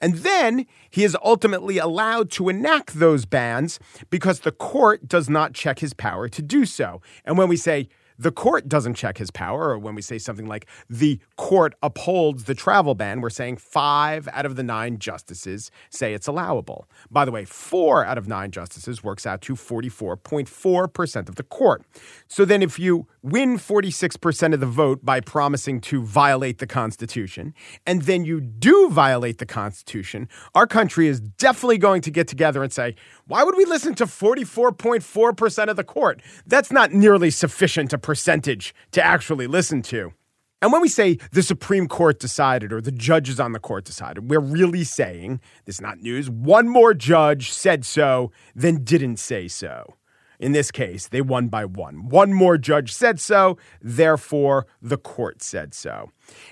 And 0.00 0.16
then 0.18 0.66
he 0.90 1.04
is 1.04 1.16
ultimately 1.24 1.78
allowed 1.78 2.30
to 2.32 2.48
enact 2.48 2.98
those 2.98 3.24
bans 3.24 3.78
because 4.10 4.40
the 4.40 4.52
court 4.52 5.08
does 5.08 5.28
not 5.28 5.54
check 5.54 5.78
his 5.78 5.94
power 5.94 6.28
to 6.28 6.42
do 6.42 6.64
so. 6.64 7.00
And 7.24 7.38
when 7.38 7.48
we 7.48 7.56
say 7.56 7.88
the 8.18 8.30
court 8.30 8.68
doesn't 8.68 8.94
check 8.94 9.18
his 9.18 9.30
power, 9.30 9.70
or 9.70 9.78
when 9.78 9.94
we 9.94 10.02
say 10.02 10.18
something 10.18 10.46
like 10.46 10.66
the 10.88 11.18
court 11.36 11.74
upholds 11.82 12.44
the 12.44 12.54
travel 12.54 12.94
ban, 12.94 13.20
we're 13.20 13.30
saying 13.30 13.56
five 13.56 14.28
out 14.28 14.46
of 14.46 14.56
the 14.56 14.62
nine 14.62 14.98
justices 14.98 15.70
say 15.90 16.14
it's 16.14 16.26
allowable. 16.26 16.88
By 17.10 17.24
the 17.24 17.32
way, 17.32 17.44
four 17.44 18.04
out 18.04 18.18
of 18.18 18.28
nine 18.28 18.50
justices 18.50 19.02
works 19.02 19.26
out 19.26 19.40
to 19.42 19.54
44.4% 19.54 21.28
of 21.28 21.34
the 21.34 21.42
court. 21.42 21.82
So 22.28 22.44
then, 22.44 22.62
if 22.62 22.78
you 22.78 23.06
win 23.22 23.58
46% 23.58 24.54
of 24.54 24.60
the 24.60 24.66
vote 24.66 25.04
by 25.04 25.20
promising 25.20 25.80
to 25.82 26.02
violate 26.02 26.58
the 26.58 26.66
Constitution, 26.66 27.54
and 27.86 28.02
then 28.02 28.24
you 28.24 28.40
do 28.40 28.90
violate 28.90 29.38
the 29.38 29.46
Constitution, 29.46 30.28
our 30.54 30.66
country 30.66 31.08
is 31.08 31.20
definitely 31.20 31.78
going 31.78 32.02
to 32.02 32.10
get 32.10 32.28
together 32.28 32.62
and 32.62 32.72
say, 32.72 32.94
why 33.26 33.42
would 33.42 33.56
we 33.56 33.64
listen 33.64 33.94
to 33.96 34.06
44.4% 34.06 35.68
of 35.68 35.76
the 35.76 35.84
court? 35.84 36.20
That's 36.46 36.70
not 36.70 36.92
nearly 36.92 37.30
sufficient 37.30 37.92
a 37.92 37.98
percentage 38.04 38.74
to 38.92 39.02
actually 39.02 39.46
listen 39.46 39.80
to. 39.80 40.12
And 40.60 40.70
when 40.72 40.82
we 40.82 40.88
say 40.88 41.18
the 41.32 41.42
Supreme 41.42 41.88
Court 41.88 42.20
decided 42.20 42.70
or 42.70 42.82
the 42.82 42.92
judges 42.92 43.40
on 43.40 43.52
the 43.52 43.58
court 43.58 43.84
decided, 43.84 44.28
we're 44.28 44.40
really 44.40 44.84
saying, 44.84 45.40
this 45.64 45.76
is 45.76 45.80
not 45.80 46.00
news, 46.00 46.28
one 46.28 46.68
more 46.68 46.92
judge 46.92 47.50
said 47.50 47.86
so 47.86 48.30
than 48.54 48.84
didn't 48.84 49.16
say 49.16 49.48
so. 49.48 49.94
In 50.38 50.52
this 50.52 50.70
case, 50.70 51.08
they 51.08 51.22
won 51.22 51.48
by 51.48 51.64
one. 51.64 52.10
One 52.10 52.34
more 52.34 52.58
judge 52.58 52.92
said 52.92 53.20
so, 53.20 53.56
therefore, 53.80 54.66
the 54.82 54.98
court 54.98 55.42
said 55.42 55.72
so. 55.72 56.10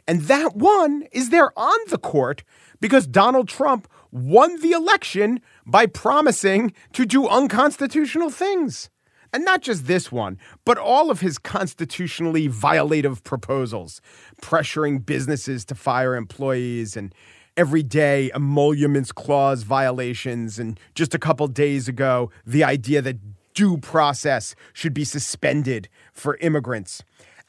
And 0.08 0.22
that 0.22 0.56
one 0.56 1.04
is 1.12 1.28
there 1.28 1.52
on 1.58 1.78
the 1.90 1.98
court 1.98 2.44
because 2.80 3.06
Donald 3.06 3.48
Trump 3.48 3.86
won 4.10 4.58
the 4.60 4.72
election 4.72 5.40
by 5.66 5.84
promising 5.84 6.72
to 6.94 7.04
do 7.04 7.28
unconstitutional 7.28 8.30
things. 8.30 8.88
And 9.32 9.44
not 9.44 9.62
just 9.62 9.86
this 9.86 10.12
one, 10.12 10.38
but 10.64 10.76
all 10.76 11.10
of 11.10 11.20
his 11.20 11.38
constitutionally 11.38 12.48
violative 12.48 13.24
proposals, 13.24 14.02
pressuring 14.42 15.04
businesses 15.04 15.64
to 15.66 15.74
fire 15.74 16.14
employees 16.14 16.96
and 16.96 17.14
everyday 17.56 18.30
emoluments 18.34 19.10
clause 19.12 19.62
violations. 19.62 20.58
And 20.58 20.78
just 20.94 21.14
a 21.14 21.18
couple 21.18 21.46
days 21.48 21.88
ago, 21.88 22.30
the 22.46 22.62
idea 22.62 23.00
that 23.02 23.18
due 23.54 23.78
process 23.78 24.54
should 24.72 24.94
be 24.94 25.04
suspended 25.04 25.88
for 26.12 26.36
immigrants. 26.38 27.02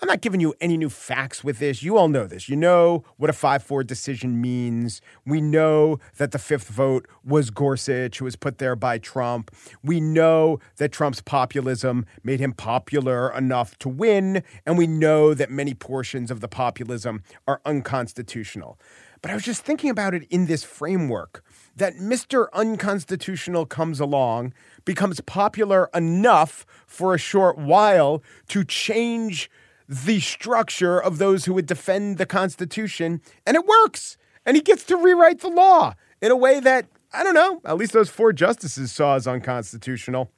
I'm 0.03 0.07
not 0.07 0.19
giving 0.19 0.41
you 0.41 0.53
any 0.59 0.75
new 0.75 0.89
facts 0.89 1.45
with 1.45 1.59
this. 1.59 1.81
You 1.81 1.97
all 1.97 2.09
know 2.09 2.27
this. 2.27 2.49
You 2.49 2.57
know 2.57 3.05
what 3.15 3.29
a 3.29 3.33
5 3.33 3.63
4 3.63 3.85
decision 3.85 4.41
means. 4.41 4.99
We 5.25 5.39
know 5.39 5.97
that 6.17 6.33
the 6.33 6.39
fifth 6.39 6.67
vote 6.67 7.07
was 7.23 7.49
Gorsuch, 7.49 8.17
who 8.17 8.25
was 8.25 8.35
put 8.35 8.57
there 8.57 8.75
by 8.75 8.97
Trump. 8.97 9.49
We 9.81 10.01
know 10.01 10.59
that 10.75 10.91
Trump's 10.91 11.21
populism 11.21 12.05
made 12.21 12.41
him 12.41 12.51
popular 12.51 13.33
enough 13.33 13.79
to 13.79 13.87
win. 13.87 14.43
And 14.65 14.77
we 14.77 14.87
know 14.87 15.33
that 15.33 15.49
many 15.49 15.73
portions 15.73 16.31
of 16.31 16.41
the 16.41 16.49
populism 16.49 17.23
are 17.47 17.61
unconstitutional. 17.65 18.77
But 19.21 19.31
I 19.31 19.35
was 19.35 19.45
just 19.45 19.63
thinking 19.63 19.89
about 19.89 20.13
it 20.13 20.27
in 20.29 20.47
this 20.47 20.65
framework 20.65 21.45
that 21.77 21.95
Mr. 21.95 22.47
Unconstitutional 22.51 23.65
comes 23.65 24.01
along, 24.01 24.53
becomes 24.83 25.21
popular 25.21 25.89
enough 25.95 26.65
for 26.85 27.13
a 27.13 27.17
short 27.17 27.57
while 27.57 28.21
to 28.49 28.65
change 28.65 29.49
the 29.93 30.19
structure 30.19 30.99
of 30.99 31.17
those 31.17 31.45
who 31.45 31.53
would 31.53 31.67
defend 31.67 32.17
the 32.17 32.25
Constitution, 32.25 33.21
and 33.45 33.55
it 33.55 33.65
works. 33.65 34.17
And 34.45 34.57
he 34.57 34.61
gets 34.61 34.83
to 34.85 34.97
rewrite 34.97 35.39
the 35.39 35.49
law 35.49 35.93
in 36.21 36.31
a 36.31 36.35
way 36.35 36.59
that, 36.59 36.87
I 37.13 37.23
don't 37.23 37.33
know, 37.33 37.61
at 37.63 37.77
least 37.77 37.93
those 37.93 38.09
four 38.09 38.33
justices 38.33 38.91
saw 38.91 39.15
as 39.15 39.27
unconstitutional. 39.27 40.31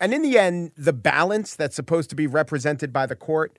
And 0.00 0.12
in 0.12 0.22
the 0.22 0.38
end, 0.38 0.72
the 0.76 0.92
balance 0.92 1.54
that's 1.54 1.76
supposed 1.76 2.10
to 2.10 2.16
be 2.16 2.26
represented 2.26 2.92
by 2.92 3.06
the 3.06 3.16
court, 3.16 3.58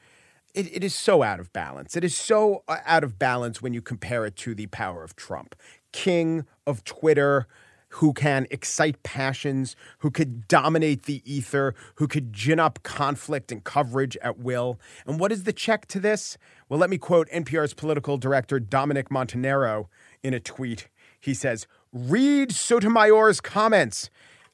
it, 0.54 0.76
it 0.76 0.84
is 0.84 0.94
so 0.94 1.24
out 1.24 1.40
of 1.40 1.54
balance. 1.54 1.96
It 1.96 2.04
is 2.04 2.16
so 2.16 2.64
uh, 2.68 2.78
out 2.86 3.04
of 3.04 3.18
balance 3.18 3.62
when 3.62 3.74
you 3.74 3.82
compare 3.82 4.26
it 4.26 4.36
to 4.38 4.54
the 4.54 4.68
power 4.68 5.04
of 5.04 5.16
Trump, 5.16 5.56
king 5.92 6.46
of 6.68 6.84
Twitter, 6.84 7.48
who 7.96 8.14
can 8.14 8.48
excite 8.50 9.04
passions, 9.04 9.76
who 10.00 10.10
could 10.12 10.48
dominate 10.48 11.04
the 11.04 11.22
ether, 11.26 11.76
who 11.96 12.08
could 12.08 12.32
gin 12.34 12.60
up 12.60 12.82
conflict 12.84 13.52
and 13.52 13.64
coverage 13.64 14.18
at 14.18 14.40
will. 14.40 14.80
And 15.06 15.20
what 15.20 15.32
is 15.32 15.44
the 15.44 15.54
check 15.54 15.88
to 15.88 16.00
this? 16.00 16.38
Well, 16.70 16.80
let 16.80 16.90
me 16.90 16.98
quote 16.98 17.30
NPR's 17.30 17.74
political 17.74 18.18
director, 18.18 18.60
Dominic 18.60 19.10
Montanaro, 19.10 19.88
in 20.24 20.34
a 20.34 20.40
tweet. 20.40 20.88
He 21.20 21.34
says, 21.34 21.68
Read 21.92 22.54
Sotomayor's 22.54 23.42
comments 23.42 24.10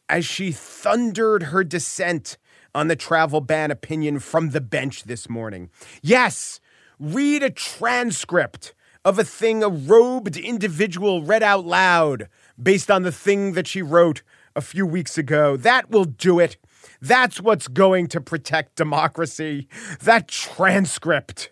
as 0.10 0.26
she 0.26 0.52
thundered 0.52 1.44
her 1.44 1.64
dissent 1.64 2.38
on 2.74 2.88
the 2.88 2.96
travel 2.96 3.42
ban 3.42 3.72
opinion 3.72 4.20
from 4.20 4.50
the 4.50 4.62
bench 4.62 5.04
this 5.04 5.30
morning. 5.30 5.70
Yes, 6.02 6.60
read 7.00 7.44
a 7.44 7.50
transcript 7.50 8.74
of 9.06 9.18
a 9.18 9.24
thing 9.24 9.64
a 9.64 9.70
robed 9.70 10.36
individual 10.36 11.24
read 11.24 11.44
out 11.44 11.66
loud 11.66 12.28
based 12.62 12.90
on 12.90 13.04
the 13.04 13.12
thing 13.12 13.54
that 13.54 13.68
she 13.68 13.82
wrote 13.82 14.22
a 14.56 14.62
few 14.62 14.86
weeks 14.86 15.18
ago. 15.18 15.58
That 15.58 15.92
will 15.92 16.06
do 16.06 16.40
it. 16.40 16.58
That's 17.02 17.40
what's 17.40 17.68
going 17.68 18.08
to 18.08 18.22
protect 18.22 18.76
democracy. 18.76 19.68
That 20.02 20.28
transcript. 20.28 21.52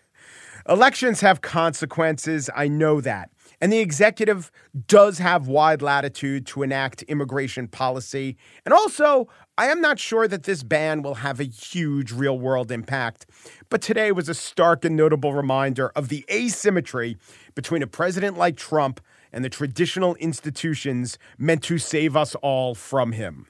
Elections 0.68 1.20
have 1.20 1.40
consequences. 1.40 2.50
I 2.54 2.66
know 2.66 3.00
that. 3.00 3.30
And 3.60 3.72
the 3.72 3.78
executive 3.78 4.50
does 4.86 5.18
have 5.18 5.48
wide 5.48 5.80
latitude 5.80 6.46
to 6.48 6.62
enact 6.62 7.02
immigration 7.04 7.68
policy. 7.68 8.36
And 8.64 8.74
also, 8.74 9.28
I 9.56 9.68
am 9.68 9.80
not 9.80 9.98
sure 9.98 10.28
that 10.28 10.42
this 10.42 10.62
ban 10.62 11.02
will 11.02 11.14
have 11.14 11.40
a 11.40 11.44
huge 11.44 12.12
real 12.12 12.38
world 12.38 12.70
impact. 12.70 13.26
But 13.70 13.80
today 13.80 14.12
was 14.12 14.28
a 14.28 14.34
stark 14.34 14.84
and 14.84 14.96
notable 14.96 15.32
reminder 15.32 15.88
of 15.90 16.08
the 16.08 16.24
asymmetry 16.30 17.16
between 17.54 17.82
a 17.82 17.86
president 17.86 18.36
like 18.36 18.56
Trump 18.56 19.00
and 19.36 19.44
the 19.44 19.50
traditional 19.50 20.14
institutions 20.14 21.18
meant 21.36 21.62
to 21.62 21.76
save 21.76 22.16
us 22.16 22.34
all 22.36 22.74
from 22.74 23.12
him. 23.12 23.46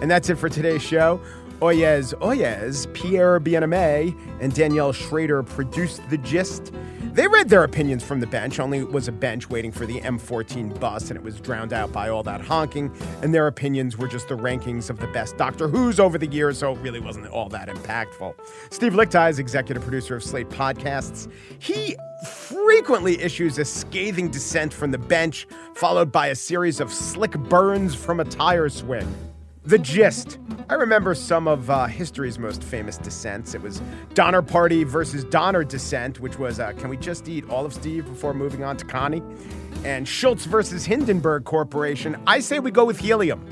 And 0.00 0.10
that's 0.10 0.30
it 0.30 0.36
for 0.36 0.48
today's 0.48 0.82
show. 0.82 1.20
Oyez 1.60 2.14
Oyez, 2.20 2.90
Pierre 2.94 3.38
Bienaimé, 3.38 4.18
and 4.40 4.54
Daniel 4.54 4.92
Schroeder 4.92 5.42
produced 5.42 6.00
The 6.08 6.16
Gist. 6.18 6.72
They 7.16 7.26
read 7.28 7.48
their 7.48 7.64
opinions 7.64 8.04
from 8.04 8.20
the 8.20 8.26
bench, 8.26 8.60
only 8.60 8.80
it 8.80 8.92
was 8.92 9.08
a 9.08 9.12
bench 9.12 9.48
waiting 9.48 9.72
for 9.72 9.86
the 9.86 10.02
M14 10.02 10.78
bus, 10.78 11.08
and 11.08 11.16
it 11.16 11.22
was 11.22 11.40
drowned 11.40 11.72
out 11.72 11.90
by 11.90 12.10
all 12.10 12.22
that 12.24 12.42
honking. 12.42 12.94
And 13.22 13.32
their 13.32 13.46
opinions 13.46 13.96
were 13.96 14.06
just 14.06 14.28
the 14.28 14.36
rankings 14.36 14.90
of 14.90 14.98
the 14.98 15.06
best 15.06 15.38
Doctor 15.38 15.66
Who's 15.66 15.98
over 15.98 16.18
the 16.18 16.26
years, 16.26 16.58
so 16.58 16.72
it 16.72 16.78
really 16.80 17.00
wasn't 17.00 17.28
all 17.28 17.48
that 17.48 17.68
impactful. 17.68 18.34
Steve 18.68 18.92
Lickteig 18.92 19.30
is 19.30 19.38
executive 19.38 19.82
producer 19.82 20.16
of 20.16 20.22
Slate 20.22 20.50
Podcasts. 20.50 21.32
He 21.58 21.96
frequently 22.26 23.18
issues 23.22 23.56
a 23.56 23.64
scathing 23.64 24.28
dissent 24.28 24.74
from 24.74 24.90
the 24.90 24.98
bench, 24.98 25.46
followed 25.74 26.12
by 26.12 26.26
a 26.26 26.34
series 26.34 26.80
of 26.80 26.92
slick 26.92 27.32
burns 27.32 27.94
from 27.94 28.20
a 28.20 28.24
tire 28.24 28.68
swing. 28.68 29.08
The 29.66 29.78
Gist. 29.80 30.38
I 30.68 30.74
remember 30.74 31.12
some 31.12 31.48
of 31.48 31.68
uh, 31.70 31.86
history's 31.86 32.38
most 32.38 32.62
famous 32.62 32.98
dissents. 32.98 33.52
It 33.52 33.62
was 33.62 33.82
Donner 34.14 34.40
Party 34.40 34.84
versus 34.84 35.24
Donner 35.24 35.64
Dissent, 35.64 36.20
which 36.20 36.38
was 36.38 36.60
uh, 36.60 36.72
can 36.74 36.88
we 36.88 36.96
just 36.96 37.28
eat 37.28 37.50
all 37.50 37.66
of 37.66 37.74
Steve 37.74 38.04
before 38.04 38.32
moving 38.32 38.62
on 38.62 38.76
to 38.76 38.84
Connie? 38.84 39.24
And 39.84 40.06
Schultz 40.06 40.44
versus 40.44 40.84
Hindenburg 40.84 41.42
Corporation. 41.46 42.16
I 42.28 42.38
say 42.38 42.60
we 42.60 42.70
go 42.70 42.84
with 42.84 43.00
helium. 43.00 43.44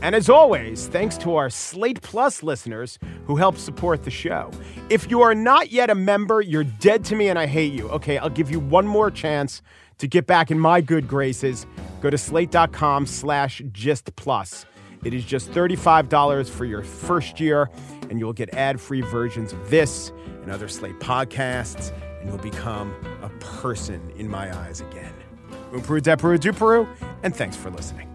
And 0.00 0.14
as 0.14 0.30
always, 0.30 0.86
thanks 0.86 1.18
to 1.18 1.36
our 1.36 1.50
Slate 1.50 2.00
Plus 2.00 2.42
listeners 2.42 2.98
who 3.26 3.36
help 3.36 3.58
support 3.58 4.04
the 4.04 4.10
show. 4.10 4.50
If 4.88 5.10
you 5.10 5.20
are 5.20 5.34
not 5.34 5.70
yet 5.70 5.90
a 5.90 5.94
member, 5.94 6.40
you're 6.40 6.64
dead 6.64 7.04
to 7.06 7.14
me 7.14 7.28
and 7.28 7.38
I 7.38 7.44
hate 7.44 7.74
you. 7.74 7.90
Okay, 7.90 8.16
I'll 8.16 8.30
give 8.30 8.50
you 8.50 8.58
one 8.58 8.86
more 8.86 9.10
chance 9.10 9.60
to 9.98 10.06
get 10.06 10.26
back 10.26 10.50
in 10.50 10.58
my 10.58 10.80
good 10.80 11.06
graces. 11.06 11.66
Go 12.00 12.08
to 12.08 12.16
slate.com 12.16 13.04
slash 13.04 13.60
gist 13.70 14.16
plus. 14.16 14.64
It 15.04 15.14
is 15.14 15.24
just 15.24 15.50
$35 15.52 16.50
for 16.50 16.64
your 16.64 16.82
first 16.82 17.40
year, 17.40 17.70
and 18.10 18.18
you'll 18.18 18.32
get 18.32 18.52
ad-free 18.54 19.02
versions 19.02 19.52
of 19.52 19.70
this 19.70 20.12
and 20.42 20.50
other 20.50 20.68
Slate 20.68 20.98
podcasts, 20.98 21.92
and 22.20 22.28
you'll 22.28 22.38
become 22.38 22.92
a 23.22 23.28
person 23.40 24.12
in 24.16 24.28
my 24.28 24.54
eyes 24.58 24.80
again. 24.80 25.12
Umperu, 25.72 26.00
Deperu, 26.00 26.38
Duperu, 26.38 26.88
and 27.22 27.34
thanks 27.34 27.56
for 27.56 27.70
listening. 27.70 28.08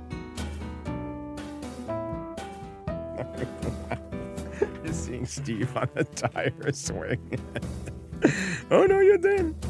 Just 4.85 5.05
seeing 5.05 5.25
Steve 5.25 5.75
on 5.77 5.89
a 5.95 6.03
tire 6.03 6.71
swing. 6.73 7.39
oh 8.71 8.85
no, 8.85 8.99
you 8.99 9.17
didn't. 9.17 9.65